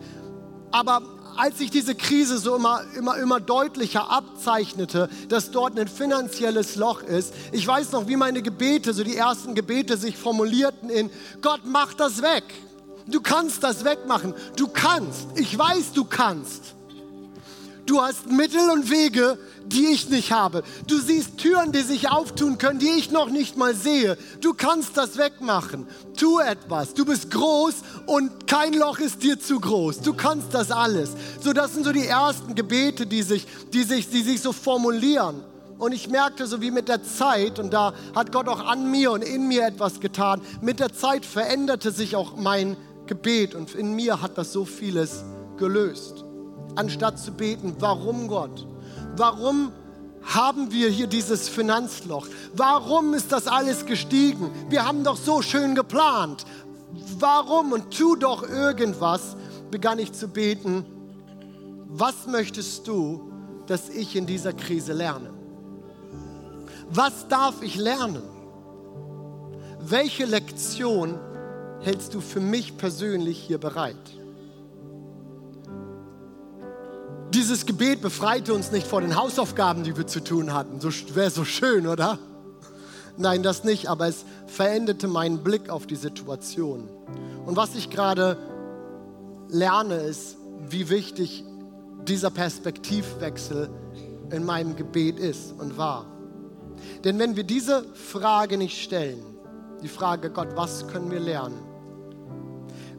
Aber 0.72 1.02
als 1.40 1.58
sich 1.58 1.72
diese 1.72 1.96
Krise 1.96 2.38
so 2.38 2.56
immer, 2.56 2.82
immer, 2.98 3.18
immer 3.18 3.40
deutlicher 3.40 4.12
abzeichnete, 4.12 5.10
dass 5.30 5.52
dort 5.52 5.80
ein 5.80 5.88
finanzielles 5.88 6.76
Loch 6.76 7.02
ist, 7.02 7.34
ich 7.52 7.66
weiß 7.66 7.94
noch, 7.94 8.08
wie 8.08 8.18
meine 8.18 8.42
Gebete, 8.42 8.94
so 8.94 9.04
die 9.04 9.16
ersten 9.16 9.56
Gebete 9.56 9.98
sich 9.98 10.18
formulierten 10.18 10.90
in, 10.90 11.10
Gott, 11.42 11.62
mach 11.64 11.94
das 11.94 12.22
weg. 12.22 12.44
Du 13.08 13.22
kannst 13.22 13.64
das 13.64 13.86
wegmachen. 13.86 14.34
Du 14.56 14.68
kannst. 14.68 15.28
Ich 15.36 15.58
weiß, 15.58 15.94
du 15.94 16.06
kannst. 16.06 16.76
Du 17.90 18.00
hast 18.00 18.30
Mittel 18.30 18.70
und 18.70 18.92
Wege, 18.92 19.40
die 19.66 19.88
ich 19.88 20.12
nicht 20.12 20.32
habe. 20.32 20.62
Du 20.86 21.00
siehst 21.00 21.40
Türen, 21.40 21.72
die 21.72 21.82
sich 21.82 22.08
auftun 22.08 22.60
können, 22.60 22.78
die 22.78 22.92
ich 23.00 23.10
noch 23.10 23.32
nicht 23.32 23.58
mal 23.58 23.74
sehe. 23.74 24.16
Du 24.42 24.54
kannst 24.54 24.96
das 24.96 25.18
wegmachen. 25.18 25.88
Tu 26.16 26.38
etwas. 26.38 26.94
Du 26.94 27.04
bist 27.04 27.32
groß 27.32 27.74
und 28.06 28.46
kein 28.46 28.76
Loch 28.76 29.00
ist 29.00 29.24
dir 29.24 29.40
zu 29.40 29.60
groß. 29.60 30.02
Du 30.02 30.14
kannst 30.14 30.54
das 30.54 30.70
alles. 30.70 31.14
So, 31.42 31.52
das 31.52 31.74
sind 31.74 31.84
so 31.84 31.92
die 31.92 32.06
ersten 32.06 32.54
Gebete, 32.54 33.08
die 33.08 33.24
sich, 33.24 33.48
die 33.74 33.82
sich, 33.82 34.08
die 34.08 34.22
sich 34.22 34.40
so 34.40 34.54
formulieren. 34.54 35.44
Und 35.80 35.92
ich 35.92 36.10
merkte 36.10 36.46
so 36.46 36.62
wie 36.62 36.70
mit 36.70 36.90
der 36.90 37.02
Zeit, 37.02 37.58
und 37.58 37.74
da 37.74 37.96
hat 38.14 38.32
Gott 38.32 38.48
auch 38.50 38.64
an 38.68 38.92
mir 38.92 39.12
und 39.14 39.24
in 39.24 39.48
mir 39.48 39.66
etwas 39.66 40.00
getan, 40.00 40.42
mit 40.62 40.80
der 40.80 40.94
Zeit 40.94 41.26
veränderte 41.26 41.92
sich 41.92 42.16
auch 42.16 42.36
mein 42.36 42.78
Gebet 43.08 43.56
und 43.56 43.74
in 43.74 43.96
mir 43.96 44.22
hat 44.22 44.38
das 44.38 44.54
so 44.54 44.64
vieles 44.64 45.24
gelöst 45.58 46.24
anstatt 46.76 47.20
zu 47.20 47.32
beten, 47.32 47.76
warum 47.80 48.28
Gott? 48.28 48.66
Warum 49.16 49.72
haben 50.22 50.72
wir 50.72 50.90
hier 50.90 51.08
dieses 51.08 51.50
Finanzloch? 51.50 52.28
Warum 52.56 53.14
ist 53.14 53.32
das 53.32 53.48
alles 53.48 53.86
gestiegen? 53.86 54.52
Wir 54.70 54.86
haben 54.86 55.04
doch 55.04 55.18
so 55.18 55.42
schön 55.42 55.76
geplant. 55.76 56.46
Warum? 57.20 57.72
Und 57.72 57.92
tu 57.92 58.16
doch 58.16 58.48
irgendwas, 58.48 59.36
begann 59.72 60.00
ich 60.00 60.14
zu 60.14 60.28
beten. 60.28 60.86
Was 61.88 62.28
möchtest 62.28 62.88
du, 62.88 63.32
dass 63.68 63.90
ich 63.90 64.16
in 64.16 64.26
dieser 64.26 64.54
Krise 64.54 64.94
lerne? 64.94 65.32
Was 66.92 67.28
darf 67.28 67.62
ich 67.62 67.76
lernen? 67.76 68.24
Welche 69.80 70.26
Lektion 70.26 71.20
hältst 71.82 72.14
du 72.14 72.22
für 72.22 72.40
mich 72.40 72.78
persönlich 72.78 73.40
hier 73.40 73.58
bereit? 73.58 73.96
Dieses 77.40 77.66
Gebet 77.66 78.02
befreite 78.02 78.54
uns 78.54 78.74
nicht 78.74 78.86
vor 78.86 79.00
den 79.00 79.16
Hausaufgaben, 79.16 79.86
die 79.86 79.96
wir 79.96 80.06
zu 80.06 80.22
tun 80.22 80.54
hatten. 80.54 80.82
So 80.82 80.90
wäre 81.16 81.30
so 81.30 81.46
schön, 81.46 81.88
oder? 81.88 82.20
Nein, 83.16 83.44
das 83.44 83.64
nicht, 83.64 83.88
aber 83.88 84.10
es 84.10 84.26
veränderte 84.48 85.08
meinen 85.08 85.42
Blick 85.42 85.70
auf 85.70 85.88
die 85.88 85.96
Situation. 85.96 86.90
Und 87.46 87.56
was 87.56 87.76
ich 87.76 87.90
gerade 87.90 88.36
lerne, 89.48 89.96
ist, 89.96 90.36
wie 90.68 90.90
wichtig 90.90 91.46
dieser 92.06 92.30
Perspektivwechsel 92.30 93.70
in 94.32 94.44
meinem 94.44 94.76
Gebet 94.76 95.18
ist 95.18 95.54
und 95.58 95.78
war. 95.78 96.08
Denn 97.06 97.20
wenn 97.20 97.38
wir 97.38 97.46
diese 97.46 97.86
Frage 97.94 98.58
nicht 98.58 98.84
stellen, 98.84 99.24
die 99.82 99.88
Frage, 99.88 100.30
Gott, 100.30 100.50
was 100.56 100.90
können 100.90 101.10
wir 101.10 101.22
lernen, 101.22 101.58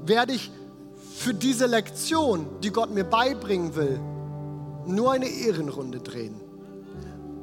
werde 0.07 0.33
ich 0.33 0.51
für 1.15 1.35
diese 1.35 1.67
Lektion, 1.67 2.47
die 2.63 2.71
Gott 2.71 2.91
mir 2.91 3.05
beibringen 3.05 3.77
will, 3.77 4.01
nur 4.95 5.13
eine 5.13 5.29
Ehrenrunde 5.29 6.01
drehen. 6.01 6.41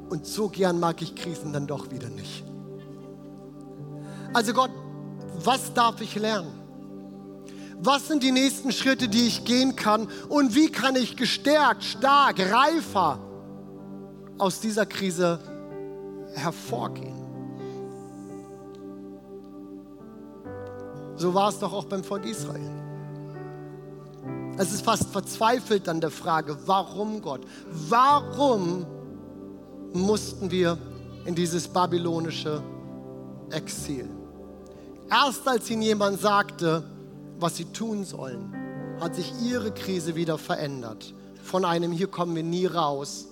Und 0.09 0.25
so 0.25 0.49
gern 0.49 0.79
mag 0.79 1.01
ich 1.01 1.15
Krisen 1.15 1.53
dann 1.53 1.67
doch 1.67 1.91
wieder 1.91 2.09
nicht. 2.09 2.43
Also 4.33 4.53
Gott, 4.53 4.71
was 5.43 5.73
darf 5.73 6.01
ich 6.01 6.15
lernen? 6.15 6.51
Was 7.79 8.07
sind 8.07 8.23
die 8.23 8.31
nächsten 8.31 8.71
Schritte, 8.71 9.07
die 9.07 9.27
ich 9.27 9.45
gehen 9.45 9.75
kann? 9.75 10.07
Und 10.29 10.55
wie 10.55 10.69
kann 10.69 10.95
ich 10.95 11.15
gestärkt, 11.15 11.83
stark, 11.83 12.39
reifer 12.39 13.19
aus 14.37 14.59
dieser 14.59 14.85
Krise 14.85 15.39
hervorgehen? 16.33 17.15
So 21.15 21.33
war 21.33 21.49
es 21.49 21.59
doch 21.59 21.73
auch 21.73 21.85
beim 21.85 22.03
Volk 22.03 22.25
Israel. 22.25 22.76
Es 24.59 24.73
ist 24.73 24.83
fast 24.83 25.09
verzweifelt 25.09 25.87
an 25.87 26.01
der 26.01 26.09
Frage, 26.09 26.57
warum 26.65 27.21
Gott? 27.21 27.41
Warum 27.89 28.87
mussten 29.93 30.49
wir 30.49 30.79
in 31.25 31.35
dieses 31.35 31.67
babylonische 31.67 32.63
Exil? 33.51 34.09
Erst 35.11 35.47
als 35.47 35.69
ihnen 35.69 35.83
jemand 35.83 36.19
sagte, 36.19 36.83
was 37.39 37.57
sie 37.57 37.65
tun 37.65 38.03
sollen, 38.03 38.51
hat 38.99 39.15
sich 39.15 39.31
ihre 39.43 39.71
Krise 39.71 40.15
wieder 40.15 40.39
verändert. 40.39 41.13
Von 41.43 41.63
einem, 41.63 41.91
hier 41.91 42.07
kommen 42.07 42.35
wir 42.35 42.43
nie 42.43 42.65
raus, 42.65 43.27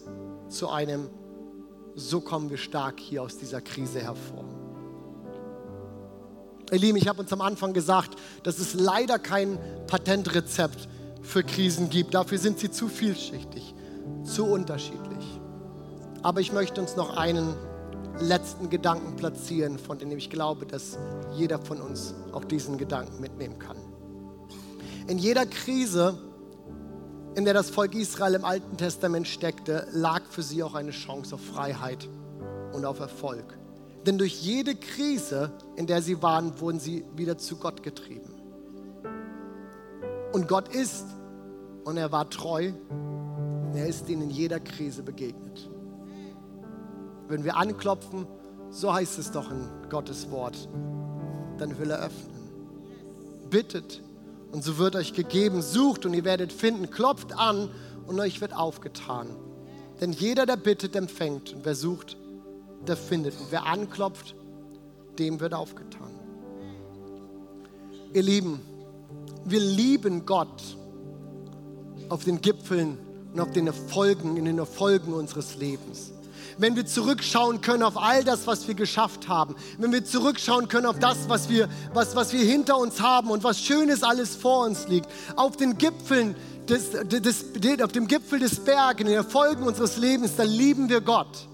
zu 0.48 0.70
einem, 0.70 1.10
so 1.96 2.22
kommen 2.22 2.52
wir 2.52 2.58
stark 2.58 3.00
hier 3.00 3.24
aus 3.24 3.38
dieser 3.38 3.62
Krise 3.62 4.00
hervor. 4.00 4.46
Ihr 6.72 6.80
Lieben, 6.80 6.98
ich 6.98 7.08
habe 7.08 7.22
uns 7.22 7.34
am 7.34 7.42
Anfang 7.42 7.74
gesagt, 7.74 8.16
das 8.44 8.60
ist 8.60 8.76
leider 8.76 9.18
kein 9.18 9.58
Patentrezept 9.88 10.88
für 11.26 11.44
Krisen 11.44 11.90
gibt. 11.90 12.14
Dafür 12.14 12.38
sind 12.38 12.60
sie 12.60 12.72
zu 12.72 12.88
vielschichtig, 12.88 13.74
zu 14.24 14.46
unterschiedlich. 14.46 15.40
Aber 16.22 16.42
ich 16.42 16.54
möchte 16.54 16.82
uns 16.82 16.96
noch 16.96 17.18
einen 17.18 17.56
letzten 18.20 18.70
Gedanken 18.70 19.16
platzieren, 19.16 19.78
von 19.78 20.00
dem 20.00 20.12
ich 20.12 20.30
glaube, 20.30 20.66
dass 20.66 20.98
jeder 21.36 21.60
von 21.60 21.82
uns 21.82 22.14
auch 22.32 22.46
diesen 22.46 22.78
Gedanken 22.78 23.20
mitnehmen 23.20 23.60
kann. 23.60 23.78
In 25.08 25.18
jeder 25.18 25.46
Krise, 25.46 26.18
in 27.36 27.46
der 27.46 27.54
das 27.54 27.70
Volk 27.70 27.94
Israel 27.94 28.36
im 28.36 28.46
Alten 28.46 28.78
Testament 28.78 29.28
steckte, 29.28 29.88
lag 29.92 30.24
für 30.30 30.42
sie 30.42 30.64
auch 30.64 30.74
eine 30.74 30.92
Chance 30.92 31.36
auf 31.36 31.42
Freiheit 31.42 32.08
und 32.74 32.86
auf 32.86 33.00
Erfolg. 33.00 33.58
Denn 34.06 34.18
durch 34.18 34.42
jede 34.42 34.76
Krise, 34.76 35.52
in 35.76 35.88
der 35.88 36.02
sie 36.02 36.22
waren, 36.22 36.60
wurden 36.60 36.80
sie 36.80 37.04
wieder 37.16 37.38
zu 37.38 37.58
Gott 37.58 37.84
getrieben. 37.84 38.35
Und 40.36 40.50
Gott 40.50 40.68
ist 40.68 41.06
und 41.86 41.96
er 41.96 42.12
war 42.12 42.30
treu. 42.30 42.74
Er 43.74 43.88
ist 43.88 44.10
ihnen 44.10 44.24
in 44.24 44.30
jeder 44.32 44.60
Krise 44.60 45.02
begegnet. 45.02 45.70
Wenn 47.30 47.46
wir 47.46 47.56
anklopfen, 47.56 48.28
so 48.70 48.94
heißt 48.94 49.18
es 49.18 49.32
doch 49.32 49.50
in 49.50 49.66
Gottes 49.90 50.30
Wort, 50.32 50.68
dann 51.58 51.80
will 51.80 51.90
er 51.90 52.00
öffnen. 52.00 52.36
Bittet 53.50 54.04
und 54.52 54.62
so 54.62 54.78
wird 54.78 54.98
euch 54.98 55.14
gegeben. 55.14 55.62
Sucht 55.62 56.06
und 56.06 56.14
ihr 56.14 56.26
werdet 56.26 56.52
finden. 56.52 56.92
Klopft 56.92 57.32
an 57.32 57.70
und 58.06 58.20
euch 58.20 58.42
wird 58.42 58.54
aufgetan. 58.54 59.28
Denn 60.02 60.12
jeder, 60.12 60.46
der 60.46 60.58
bittet, 60.58 60.98
empfängt. 60.98 61.54
Und 61.54 61.64
wer 61.64 61.76
sucht, 61.76 62.18
der 62.86 62.98
findet. 62.98 63.40
Und 63.40 63.52
wer 63.52 63.68
anklopft, 63.68 64.36
dem 65.18 65.40
wird 65.40 65.54
aufgetan. 65.54 66.12
Ihr 68.14 68.24
Lieben, 68.24 68.60
wir 69.46 69.60
lieben 69.60 70.26
Gott 70.26 70.62
auf 72.10 72.24
den 72.24 72.42
Gipfeln 72.42 72.98
und 73.34 73.40
auf 73.40 73.52
den 73.52 73.68
Erfolgen, 73.68 74.38
in 74.38 74.46
den 74.46 74.58
Erfolgen 74.58 75.14
unseres 75.14 75.56
Lebens. 75.56 76.12
Wenn 76.58 76.76
wir 76.76 76.86
zurückschauen 76.86 77.60
können 77.62 77.84
auf 77.84 77.98
all 77.98 78.24
das, 78.24 78.48
was 78.48 78.68
wir 78.68 78.76
geschafft 78.76 79.28
haben, 79.28 79.56
wenn 79.78 79.92
wir 79.92 80.06
zurückschauen 80.06 80.68
können 80.68 80.86
auf 80.86 81.00
das, 81.00 81.28
was 81.28 81.50
wir, 81.50 81.68
was, 81.94 82.16
was 82.16 82.32
wir 82.32 82.46
hinter 82.46 82.78
uns 82.78 83.02
haben 83.02 83.30
und 83.30 83.44
was 83.44 83.60
Schönes 83.60 84.04
alles 84.04 84.36
vor 84.36 84.66
uns 84.66 84.88
liegt, 84.88 85.10
auf 85.36 85.58
den 85.58 85.78
Gipfeln 85.78 86.36
des, 86.70 86.92
des, 86.92 87.52
des, 87.54 87.82
auf 87.82 87.92
dem 87.92 88.08
Gipfel 88.08 88.40
des 88.40 88.64
Berges, 88.64 89.02
in 89.02 89.08
den 89.08 89.16
Erfolgen 89.16 89.64
unseres 89.64 89.98
Lebens, 89.98 90.36
da 90.38 90.44
lieben 90.44 90.90
wir 90.90 91.02
Gott, 91.02 91.48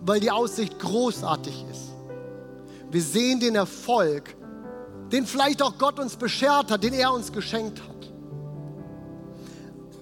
weil 0.00 0.18
die 0.18 0.30
Aussicht 0.30 0.78
großartig 0.78 1.64
ist. 1.70 1.92
Wir 2.90 3.02
sehen 3.02 3.38
den 3.38 3.54
Erfolg, 3.54 4.34
den 5.12 5.26
vielleicht 5.26 5.62
auch 5.62 5.76
Gott 5.78 5.98
uns 5.98 6.16
beschert 6.16 6.70
hat, 6.70 6.82
den 6.82 6.94
er 6.94 7.12
uns 7.12 7.32
geschenkt 7.32 7.80
hat. 7.80 8.12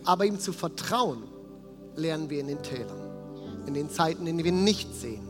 Aber 0.05 0.25
ihm 0.25 0.39
zu 0.39 0.53
vertrauen, 0.53 1.25
lernen 1.97 2.31
wir 2.31 2.41
in 2.41 2.47
den 2.47 2.63
Tälern, 2.63 3.67
in 3.67 3.75
den 3.75 3.91
Zeiten, 3.91 4.27
in 4.27 4.39
denen 4.39 4.45
wir 4.45 4.53
nicht 4.53 4.95
sehen, 4.95 5.27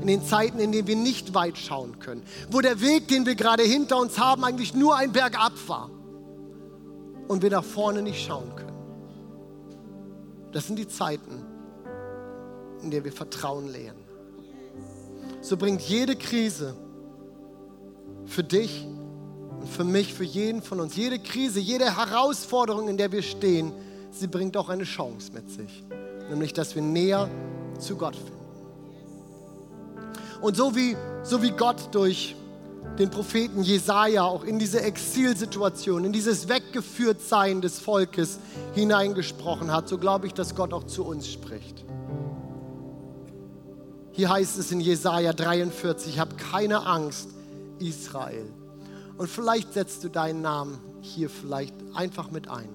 in 0.00 0.06
den 0.06 0.24
Zeiten, 0.24 0.58
in 0.58 0.72
denen 0.72 0.86
wir 0.86 0.96
nicht 0.96 1.34
weit 1.34 1.58
schauen 1.58 1.98
können, 1.98 2.22
wo 2.50 2.60
der 2.60 2.80
Weg, 2.80 3.08
den 3.08 3.26
wir 3.26 3.34
gerade 3.34 3.62
hinter 3.62 3.98
uns 3.98 4.18
haben, 4.18 4.42
eigentlich 4.42 4.74
nur 4.74 4.96
ein 4.96 5.12
Berg 5.12 5.38
ab 5.38 5.52
war 5.66 5.90
und 7.28 7.42
wir 7.42 7.50
nach 7.50 7.64
vorne 7.64 8.02
nicht 8.02 8.24
schauen 8.24 8.54
können. 8.56 8.70
Das 10.52 10.66
sind 10.66 10.78
die 10.78 10.88
Zeiten, 10.88 11.44
in 12.82 12.90
denen 12.90 13.04
wir 13.04 13.12
Vertrauen 13.12 13.68
lernen. 13.68 14.02
So 15.42 15.56
bringt 15.56 15.82
jede 15.82 16.16
Krise 16.16 16.74
für 18.26 18.42
dich 18.42 18.86
und 19.60 19.68
für 19.68 19.84
mich, 19.84 20.14
für 20.14 20.24
jeden 20.24 20.62
von 20.62 20.80
uns, 20.80 20.96
jede 20.96 21.18
Krise, 21.18 21.60
jede 21.60 21.96
Herausforderung, 21.96 22.88
in 22.88 22.96
der 22.96 23.12
wir 23.12 23.22
stehen, 23.22 23.72
sie 24.10 24.26
bringt 24.26 24.56
auch 24.56 24.68
eine 24.68 24.84
Chance 24.84 25.32
mit 25.32 25.50
sich, 25.50 25.84
nämlich 26.30 26.52
dass 26.52 26.74
wir 26.74 26.82
näher 26.82 27.28
zu 27.78 27.96
Gott 27.96 28.16
finden. 28.16 28.40
Und 30.40 30.56
so 30.56 30.74
wie, 30.74 30.96
so 31.22 31.42
wie 31.42 31.50
Gott 31.50 31.94
durch 31.94 32.34
den 32.98 33.10
Propheten 33.10 33.62
Jesaja 33.62 34.24
auch 34.24 34.44
in 34.44 34.58
diese 34.58 34.80
Exilsituation, 34.80 36.04
in 36.04 36.12
dieses 36.12 36.48
Weggeführtsein 36.48 37.60
des 37.60 37.78
Volkes 37.78 38.38
hineingesprochen 38.74 39.70
hat, 39.70 39.88
so 39.88 39.98
glaube 39.98 40.26
ich, 40.26 40.34
dass 40.34 40.54
Gott 40.54 40.72
auch 40.72 40.84
zu 40.84 41.04
uns 41.04 41.30
spricht. 41.30 41.84
Hier 44.12 44.30
heißt 44.30 44.58
es 44.58 44.72
in 44.72 44.80
Jesaja 44.80 45.32
43, 45.32 46.18
hab 46.18 46.36
keine 46.38 46.86
Angst, 46.86 47.28
Israel. 47.78 48.46
Und 49.20 49.28
vielleicht 49.28 49.74
setzt 49.74 50.02
du 50.02 50.08
deinen 50.08 50.40
Namen 50.40 50.80
hier 51.02 51.28
vielleicht 51.28 51.74
einfach 51.92 52.30
mit 52.30 52.48
ein. 52.48 52.70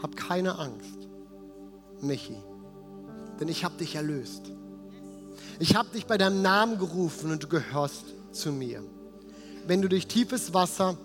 Hab 0.00 0.14
keine 0.14 0.60
Angst, 0.60 1.08
Michi, 2.00 2.36
denn 3.40 3.48
ich 3.48 3.64
habe 3.64 3.76
dich 3.78 3.96
erlöst. 3.96 4.52
Ich 5.58 5.74
habe 5.74 5.88
dich 5.88 6.06
bei 6.06 6.18
deinem 6.18 6.40
Namen 6.40 6.78
gerufen 6.78 7.32
und 7.32 7.42
du 7.42 7.48
gehörst 7.48 8.04
zu 8.30 8.52
mir. 8.52 8.84
Wenn 9.66 9.82
du 9.82 9.88
durch 9.88 10.06
tiefes 10.06 10.54
Wasser 10.54 10.96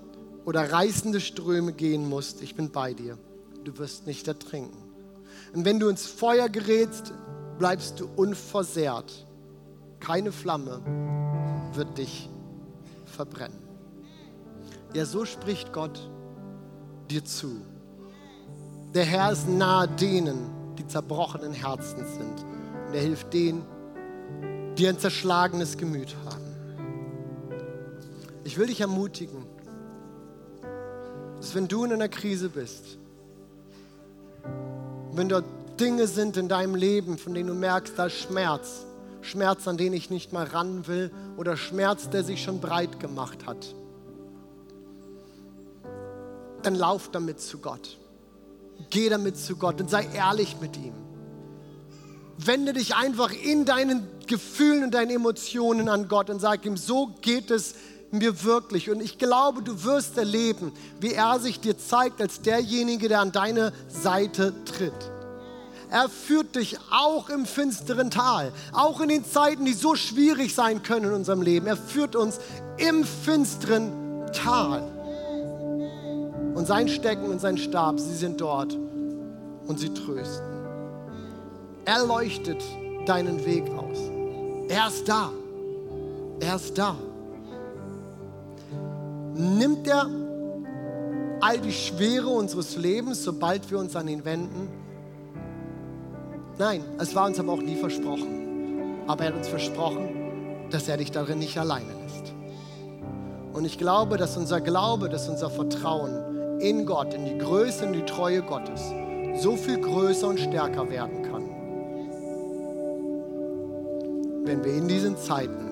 oder 0.46 0.72
reißende 0.72 1.20
Ströme 1.20 1.74
gehen 1.74 2.08
musst, 2.08 2.44
ich 2.44 2.54
bin 2.54 2.70
bei 2.70 2.94
dir. 2.94 3.18
Du 3.64 3.76
wirst 3.80 4.06
nicht 4.06 4.28
ertrinken. 4.28 4.78
Und 5.56 5.66
wenn 5.66 5.80
du 5.80 5.88
ins 5.88 6.06
Feuer 6.06 6.50
gerätst, 6.50 7.14
bleibst 7.58 8.00
du 8.00 8.08
unversehrt. 8.16 9.26
Keine 10.00 10.32
Flamme 10.32 10.84
wird 11.74 11.98
dich 11.98 12.30
verbrennen. 13.08 13.73
Ja, 14.94 15.06
so 15.06 15.26
spricht 15.26 15.74
Gott 15.74 16.00
dir 17.10 17.26
zu. 17.26 17.62
Der 18.94 19.06
Herr 19.06 19.32
ist 19.32 19.50
nahe 19.50 19.88
denen, 19.88 20.76
die 20.78 20.86
zerbrochenen 20.86 21.54
Herzen 21.54 22.06
sind. 22.06 22.46
der 22.92 23.02
hilft 23.02 23.34
denen, 23.34 23.66
die 24.78 24.88
ein 24.88 25.00
zerschlagenes 25.00 25.78
Gemüt 25.78 26.16
haben. 26.26 26.44
Ich 28.44 28.58
will 28.58 28.68
dich 28.68 28.82
ermutigen, 28.82 29.46
dass 31.38 31.56
wenn 31.56 31.68
du 31.68 31.86
in 31.86 31.94
einer 31.94 32.08
Krise 32.10 32.50
bist, 32.50 33.00
wenn 35.14 35.28
dort 35.28 35.46
Dinge 35.80 36.06
sind 36.06 36.38
in 36.38 36.48
deinem 36.50 36.76
Leben, 36.76 37.18
von 37.18 37.34
denen 37.34 37.48
du 37.48 37.56
merkst, 37.56 37.98
da 37.98 38.06
ist 38.06 38.16
Schmerz, 38.16 38.86
Schmerz, 39.22 39.68
an 39.68 39.78
den 39.78 39.94
ich 39.94 40.12
nicht 40.12 40.34
mal 40.34 40.46
ran 40.46 40.86
will 40.86 41.12
oder 41.38 41.58
Schmerz, 41.58 42.10
der 42.10 42.24
sich 42.24 42.44
schon 42.44 42.60
breit 42.60 43.00
gemacht 43.00 43.48
hat, 43.48 43.74
dann 46.64 46.76
lauf 46.76 47.10
damit 47.12 47.40
zu 47.40 47.60
Gott. 47.60 47.98
Geh 48.90 49.10
damit 49.10 49.38
zu 49.38 49.56
Gott 49.56 49.80
und 49.82 49.90
sei 49.90 50.08
ehrlich 50.14 50.58
mit 50.60 50.78
ihm. 50.78 50.94
Wende 52.38 52.74
dich 52.74 52.96
einfach 52.96 53.32
in 53.32 53.66
deinen 53.66 54.08
Gefühlen 54.28 54.86
und 54.86 54.94
deinen 54.94 55.12
Emotionen 55.12 55.88
an 55.90 56.08
Gott 56.08 56.30
und 56.30 56.40
sag 56.40 56.66
ihm, 56.66 56.78
so 56.78 57.12
geht 57.22 57.52
es 57.52 57.76
mir 58.12 58.44
wirklich. 58.44 58.90
Und 58.90 59.02
ich 59.02 59.18
glaube, 59.18 59.62
du 59.62 59.84
wirst 59.84 60.18
erleben, 60.18 60.72
wie 61.00 61.14
er 61.14 61.40
sich 61.40 61.60
dir 61.60 61.78
zeigt 61.78 62.22
als 62.22 62.42
derjenige, 62.42 63.08
der 63.10 63.20
an 63.20 63.32
deine 63.32 63.74
Seite 63.88 64.54
tritt. 64.66 64.94
Er 65.90 66.10
führt 66.10 66.56
dich 66.56 66.80
auch 66.90 67.30
im 67.30 67.46
finsteren 67.46 68.10
Tal, 68.10 68.52
auch 68.72 69.00
in 69.00 69.10
den 69.10 69.26
Zeiten, 69.26 69.66
die 69.66 69.74
so 69.74 69.96
schwierig 69.96 70.56
sein 70.56 70.82
können 70.82 71.06
in 71.06 71.14
unserem 71.14 71.44
Leben. 71.44 71.68
Er 71.68 71.78
führt 71.78 72.16
uns 72.16 72.40
im 72.78 73.04
finsteren 73.04 73.92
Tal. 74.34 74.93
Und 76.56 76.68
sein 76.68 76.88
Stecken 76.88 77.26
und 77.26 77.42
sein 77.42 77.58
Stab, 77.58 78.00
sie 78.00 78.16
sind 78.16 78.40
dort 78.40 78.78
und 79.68 79.80
sie 79.80 79.94
trösten. 79.94 80.46
Er 81.86 82.06
leuchtet 82.06 82.64
deinen 83.06 83.44
Weg 83.46 83.70
aus. 83.72 83.98
Er 84.70 84.88
ist 84.88 85.08
da. 85.08 85.30
Er 86.40 86.56
ist 86.56 86.78
da. 86.78 86.96
Nimmt 89.34 89.88
er 89.88 90.08
all 91.42 91.58
die 91.60 91.74
Schwere 91.74 92.30
unseres 92.30 92.78
Lebens, 92.78 93.24
sobald 93.24 93.70
wir 93.70 93.80
uns 93.80 93.96
an 93.96 94.08
ihn 94.08 94.24
wenden? 94.24 94.70
Nein, 96.58 96.84
es 97.00 97.14
war 97.16 97.26
uns 97.26 97.40
aber 97.40 97.52
auch 97.52 97.62
nie 97.62 97.76
versprochen. 97.76 99.04
Aber 99.08 99.24
er 99.24 99.32
hat 99.32 99.38
uns 99.38 99.48
versprochen, 99.48 100.70
dass 100.70 100.88
er 100.88 100.98
dich 100.98 101.12
darin 101.12 101.40
nicht 101.40 101.58
alleine 101.58 101.92
lässt. 102.04 102.34
Und 103.52 103.66
ich 103.66 103.78
glaube, 103.78 104.18
dass 104.18 104.38
unser 104.38 104.62
Glaube, 104.62 105.10
dass 105.10 105.28
unser 105.28 105.50
Vertrauen 105.50 106.33
in 106.64 106.86
Gott, 106.86 107.14
in 107.14 107.26
die 107.26 107.38
Größe 107.38 107.86
und 107.86 107.94
die 107.94 108.06
Treue 108.06 108.42
Gottes 108.42 108.82
so 109.36 109.56
viel 109.56 109.80
größer 109.80 110.28
und 110.28 110.40
stärker 110.40 110.90
werden 110.90 111.24
kann, 111.24 111.44
wenn 114.46 114.64
wir 114.64 114.74
in 114.74 114.88
diesen 114.88 115.18
Zeiten 115.18 115.72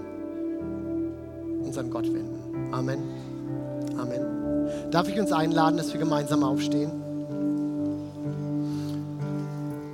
uns 1.63 1.77
an 1.77 1.89
Gott 1.89 2.05
wenden. 2.05 2.73
Amen. 2.73 2.99
Amen. 3.97 4.69
Darf 4.91 5.07
ich 5.07 5.19
uns 5.19 5.31
einladen, 5.31 5.77
dass 5.77 5.93
wir 5.93 5.99
gemeinsam 5.99 6.43
aufstehen? 6.43 6.91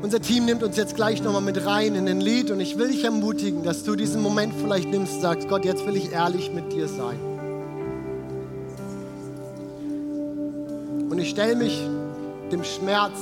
Unser 0.02 0.22
Team 0.22 0.46
nimmt 0.46 0.64
uns 0.64 0.78
jetzt 0.78 0.96
gleich 0.96 1.22
nochmal 1.22 1.42
mit 1.42 1.66
rein 1.66 1.96
in 1.96 2.08
ein 2.08 2.22
Lied 2.22 2.50
und 2.50 2.60
ich 2.60 2.78
will 2.78 2.88
dich 2.88 3.04
ermutigen, 3.04 3.64
dass 3.64 3.84
du 3.84 3.96
diesen 3.96 4.22
Moment 4.22 4.54
vielleicht 4.54 4.90
nimmst 4.90 5.16
und 5.16 5.22
sagst, 5.22 5.50
Gott, 5.50 5.66
jetzt 5.66 5.86
will 5.86 5.96
ich 5.96 6.12
ehrlich 6.12 6.52
mit 6.52 6.72
dir 6.72 6.88
sein. 6.88 7.37
Und 11.18 11.24
ich 11.24 11.32
stelle 11.32 11.56
mich 11.56 11.82
dem 12.52 12.64
Schmerz, 12.64 13.18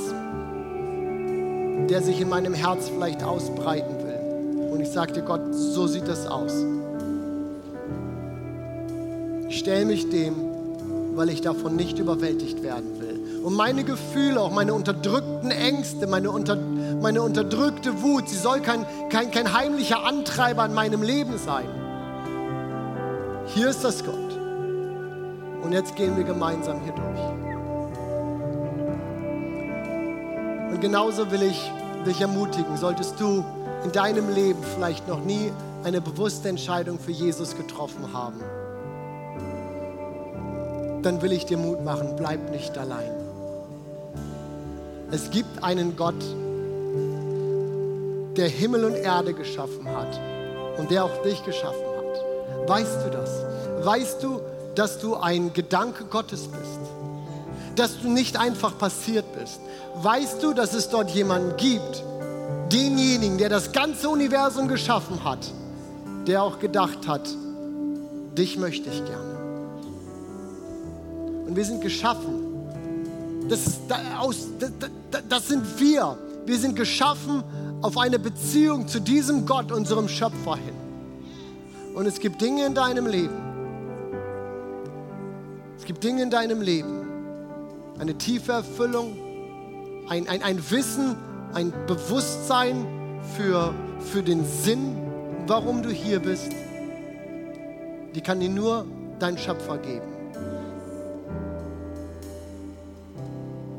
der 1.90 2.02
sich 2.02 2.20
in 2.20 2.28
meinem 2.28 2.54
Herz 2.54 2.90
vielleicht 2.90 3.24
ausbreiten 3.24 3.96
will. 4.04 4.70
Und 4.74 4.82
ich 4.82 4.90
sage 4.90 5.14
dir, 5.14 5.22
Gott, 5.22 5.40
so 5.54 5.88
sieht 5.88 6.06
das 6.06 6.28
aus. 6.28 6.52
Ich 9.48 9.60
stelle 9.60 9.86
mich 9.86 10.10
dem, 10.10 10.36
weil 11.16 11.30
ich 11.30 11.40
davon 11.40 11.78
nicht 11.78 11.98
überwältigt 11.98 12.64
werden 12.64 13.00
will. 13.00 13.42
Und 13.46 13.54
meine 13.54 13.86
Gefühle, 13.86 14.42
auch 14.42 14.52
meine 14.52 14.74
unterdrückten 14.74 15.52
Ängste, 15.52 16.06
meine, 16.06 16.32
unter, 16.32 16.58
meine 17.02 17.22
unterdrückte 17.22 18.04
Wut, 18.04 18.28
sie 18.28 18.36
soll 18.36 18.60
kein, 18.60 18.86
kein, 19.10 19.32
kein 19.32 19.54
heimlicher 19.54 20.04
Antreiber 20.04 20.66
in 20.66 20.74
meinem 20.74 21.02
Leben 21.02 21.38
sein. 21.38 21.70
Hier 23.54 23.70
ist 23.70 23.86
das 23.86 24.04
Gott. 24.04 24.38
Und 25.64 25.72
jetzt 25.72 25.96
gehen 25.96 26.18
wir 26.18 26.26
gemeinsam 26.26 26.82
hier 26.84 26.92
durch. 26.92 27.35
Genauso 30.86 31.32
will 31.32 31.42
ich 31.42 31.72
dich 32.06 32.22
ermutigen, 32.22 32.78
solltest 32.78 33.20
du 33.20 33.44
in 33.84 33.92
deinem 33.92 34.30
Leben 34.30 34.60
vielleicht 34.76 35.08
noch 35.08 35.20
nie 35.20 35.52
eine 35.84 36.00
bewusste 36.00 36.48
Entscheidung 36.48 37.00
für 37.00 37.10
Jesus 37.10 37.58
getroffen 37.58 38.14
haben, 38.14 38.40
dann 41.02 41.24
will 41.24 41.32
ich 41.32 41.48
dir 41.48 41.58
Mut 41.58 41.84
machen, 41.84 42.16
bleib 42.16 42.52
nicht 42.52 42.78
allein. 42.78 43.10
Es 45.10 45.32
gibt 45.32 45.64
einen 45.64 45.96
Gott, 45.96 46.24
der 48.38 48.48
Himmel 48.48 48.86
und 48.86 48.94
Erde 48.94 49.34
geschaffen 49.34 49.88
hat 49.88 50.20
und 50.78 50.92
der 50.92 51.04
auch 51.04 51.24
dich 51.24 51.44
geschaffen 51.44 51.82
hat. 51.98 52.70
Weißt 52.70 52.98
du 53.04 53.10
das? 53.10 53.44
Weißt 53.84 54.22
du, 54.22 54.40
dass 54.76 55.00
du 55.00 55.16
ein 55.16 55.52
Gedanke 55.52 56.06
Gottes 56.06 56.48
bist? 56.48 57.05
Dass 57.76 58.02
du 58.02 58.10
nicht 58.10 58.38
einfach 58.38 58.78
passiert 58.78 59.26
bist? 59.38 59.60
Weißt 59.96 60.42
du, 60.42 60.54
dass 60.54 60.74
es 60.74 60.90
dort 60.90 61.12
jemanden 61.12 61.58
gibt, 61.58 62.04
denjenigen, 62.72 63.38
der 63.38 63.50
das 63.50 63.72
ganze 63.72 64.10
Universum 64.10 64.68
geschaffen 64.68 65.24
hat, 65.24 65.52
der 66.28 66.44
auch 66.44 66.60
gedacht 66.60 67.08
hat, 67.08 67.28
dich 68.38 68.58
möchte 68.58 68.90
ich 68.90 69.04
gerne. 69.06 69.36
Und 71.48 71.56
wir 71.56 71.66
sind 71.66 71.82
geschaffen. 71.82 72.44
Das, 73.48 73.80
das, 73.88 75.22
das 75.30 75.48
sind 75.48 75.80
wir. 75.80 76.18
Wir 76.46 76.58
sind 76.58 76.76
geschaffen 76.76 77.44
auf 77.82 77.98
eine 77.98 78.20
Beziehung 78.20 78.88
zu 78.88 79.00
diesem 79.00 79.46
Gott, 79.46 79.72
unserem 79.72 80.08
Schöpfer 80.08 80.56
hin. 80.56 80.74
Und 81.94 82.08
es 82.08 82.20
gibt 82.20 82.42
Dinge 82.42 82.66
in 82.66 82.74
deinem 82.74 83.08
Leben. 83.08 83.36
Es 85.78 85.86
gibt 85.86 86.04
Dinge 86.04 86.24
in 86.24 86.30
deinem 86.30 86.62
Leben. 86.62 87.05
Eine 87.98 88.16
tiefe 88.18 88.52
Erfüllung, 88.52 89.18
ein, 90.10 90.28
ein, 90.28 90.44
ein 90.44 90.72
Wissen, 90.72 91.16
ein 91.54 91.74
Bewusstsein 91.88 92.86
für, 93.38 93.74
für 94.00 94.22
den 94.22 94.46
Sinn, 94.46 94.98
warum 95.48 95.82
du 95.82 95.90
hier 95.90 96.20
bist, 96.20 96.52
die 98.14 98.22
kann 98.22 98.40
dir 98.40 98.50
nur 98.50 98.86
dein 99.20 99.38
Schöpfer 99.38 99.78
geben. 99.78 100.16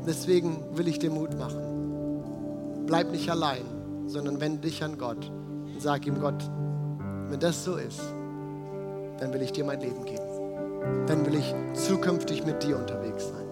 Deswegen 0.07 0.63
will 0.73 0.87
ich 0.87 0.99
dir 0.99 1.11
Mut 1.11 1.37
machen. 1.37 2.85
Bleib 2.85 3.11
nicht 3.11 3.29
allein, 3.29 3.63
sondern 4.07 4.39
wende 4.39 4.61
dich 4.61 4.83
an 4.83 4.97
Gott 4.97 5.29
und 5.65 5.81
sag 5.81 6.07
ihm, 6.07 6.19
Gott, 6.21 6.49
wenn 7.29 7.39
das 7.39 7.65
so 7.65 7.75
ist, 7.75 7.99
dann 9.19 9.33
will 9.33 9.41
ich 9.41 9.51
dir 9.51 9.65
mein 9.65 9.81
Leben 9.81 10.05
geben. 10.05 11.05
Dann 11.07 11.25
will 11.25 11.35
ich 11.35 11.53
zukünftig 11.73 12.45
mit 12.45 12.63
dir 12.63 12.77
unterwegs 12.77 13.27
sein. 13.27 13.46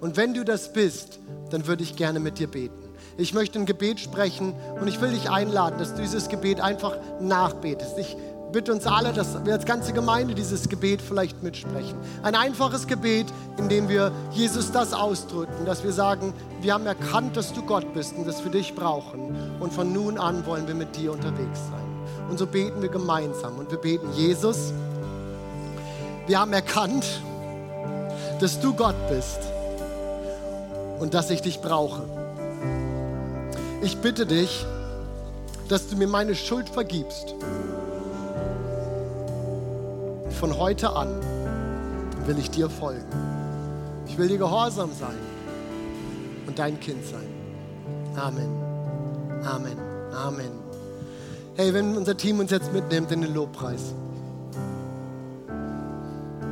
Und 0.00 0.16
wenn 0.16 0.34
du 0.34 0.44
das 0.44 0.72
bist, 0.72 1.18
dann 1.50 1.66
würde 1.66 1.82
ich 1.82 1.96
gerne 1.96 2.20
mit 2.20 2.38
dir 2.38 2.48
beten. 2.48 2.88
Ich 3.16 3.34
möchte 3.34 3.58
ein 3.58 3.66
Gebet 3.66 3.98
sprechen 3.98 4.54
und 4.80 4.86
ich 4.86 5.00
will 5.00 5.10
dich 5.10 5.28
einladen, 5.28 5.78
dass 5.78 5.94
du 5.94 6.02
dieses 6.02 6.28
Gebet 6.28 6.60
einfach 6.60 6.96
nachbetest. 7.20 7.98
Ich 7.98 8.16
bitte 8.52 8.72
uns 8.72 8.86
alle, 8.86 9.12
dass 9.12 9.44
wir 9.44 9.52
als 9.52 9.64
ganze 9.64 9.92
Gemeinde 9.92 10.36
dieses 10.36 10.68
Gebet 10.68 11.02
vielleicht 11.02 11.42
mitsprechen. 11.42 11.98
Ein 12.22 12.36
einfaches 12.36 12.86
Gebet, 12.86 13.26
in 13.58 13.68
dem 13.68 13.88
wir 13.88 14.12
Jesus 14.30 14.70
das 14.70 14.92
ausdrücken, 14.92 15.66
dass 15.66 15.82
wir 15.82 15.92
sagen, 15.92 16.32
wir 16.60 16.74
haben 16.74 16.86
erkannt, 16.86 17.36
dass 17.36 17.52
du 17.52 17.62
Gott 17.62 17.92
bist 17.92 18.14
und 18.16 18.26
dass 18.26 18.44
wir 18.44 18.52
dich 18.52 18.74
brauchen. 18.76 19.36
Und 19.58 19.72
von 19.72 19.92
nun 19.92 20.16
an 20.16 20.46
wollen 20.46 20.68
wir 20.68 20.74
mit 20.74 20.96
dir 20.96 21.12
unterwegs 21.12 21.58
sein. 21.70 22.28
Und 22.30 22.38
so 22.38 22.46
beten 22.46 22.80
wir 22.82 22.88
gemeinsam 22.88 23.58
und 23.58 23.70
wir 23.70 23.78
beten, 23.78 24.12
Jesus, 24.12 24.72
wir 26.28 26.38
haben 26.38 26.52
erkannt, 26.52 27.04
dass 28.38 28.60
du 28.60 28.72
Gott 28.74 28.94
bist 29.08 29.47
und 31.00 31.14
dass 31.14 31.30
ich 31.30 31.42
dich 31.42 31.60
brauche. 31.60 32.02
Ich 33.82 33.98
bitte 33.98 34.26
dich, 34.26 34.66
dass 35.68 35.88
du 35.88 35.96
mir 35.96 36.08
meine 36.08 36.34
Schuld 36.34 36.68
vergibst. 36.68 37.34
Von 40.40 40.56
heute 40.58 40.90
an 40.94 41.08
will 42.26 42.38
ich 42.38 42.50
dir 42.50 42.70
folgen. 42.70 43.04
Ich 44.06 44.18
will 44.18 44.28
dir 44.28 44.38
gehorsam 44.38 44.90
sein 44.98 45.18
und 46.46 46.58
dein 46.58 46.78
Kind 46.80 47.04
sein. 47.04 47.28
Amen. 48.16 48.50
Amen. 49.44 49.78
Amen. 50.12 50.50
Hey, 51.54 51.72
wenn 51.74 51.96
unser 51.96 52.16
Team 52.16 52.40
uns 52.40 52.50
jetzt 52.50 52.72
mitnimmt 52.72 53.12
in 53.12 53.20
den 53.22 53.34
Lobpreis, 53.34 53.94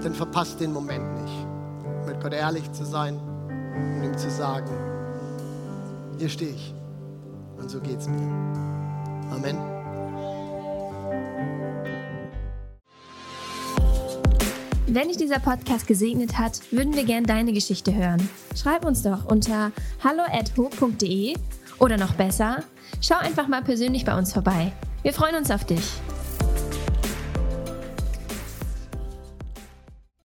dann 0.02 0.14
verpasst 0.14 0.60
den 0.60 0.72
Moment 0.72 1.22
nicht, 1.22 1.46
mit 2.06 2.20
Gott 2.20 2.32
ehrlich 2.32 2.70
zu 2.72 2.84
sein 2.84 3.18
und 3.76 4.04
ihm 4.04 4.16
zu 4.16 4.30
sagen, 4.30 4.70
hier 6.18 6.28
stehe 6.28 6.50
ich 6.50 6.74
und 7.58 7.70
so 7.70 7.80
geht's 7.80 8.08
mir. 8.08 8.20
Amen. 9.30 9.56
Wenn 14.88 15.08
dich 15.08 15.16
dieser 15.16 15.40
Podcast 15.40 15.86
gesegnet 15.86 16.38
hat, 16.38 16.60
würden 16.70 16.94
wir 16.94 17.04
gerne 17.04 17.26
deine 17.26 17.52
Geschichte 17.52 17.94
hören. 17.94 18.30
Schreib 18.54 18.84
uns 18.84 19.02
doch 19.02 19.26
unter 19.26 19.72
hallo@ho.de 20.02 21.34
oder 21.78 21.98
noch 21.98 22.14
besser, 22.14 22.62
schau 23.00 23.16
einfach 23.16 23.48
mal 23.48 23.62
persönlich 23.62 24.04
bei 24.04 24.16
uns 24.16 24.32
vorbei. 24.32 24.72
Wir 25.02 25.12
freuen 25.12 25.36
uns 25.36 25.50
auf 25.50 25.64
dich. 25.64 26.00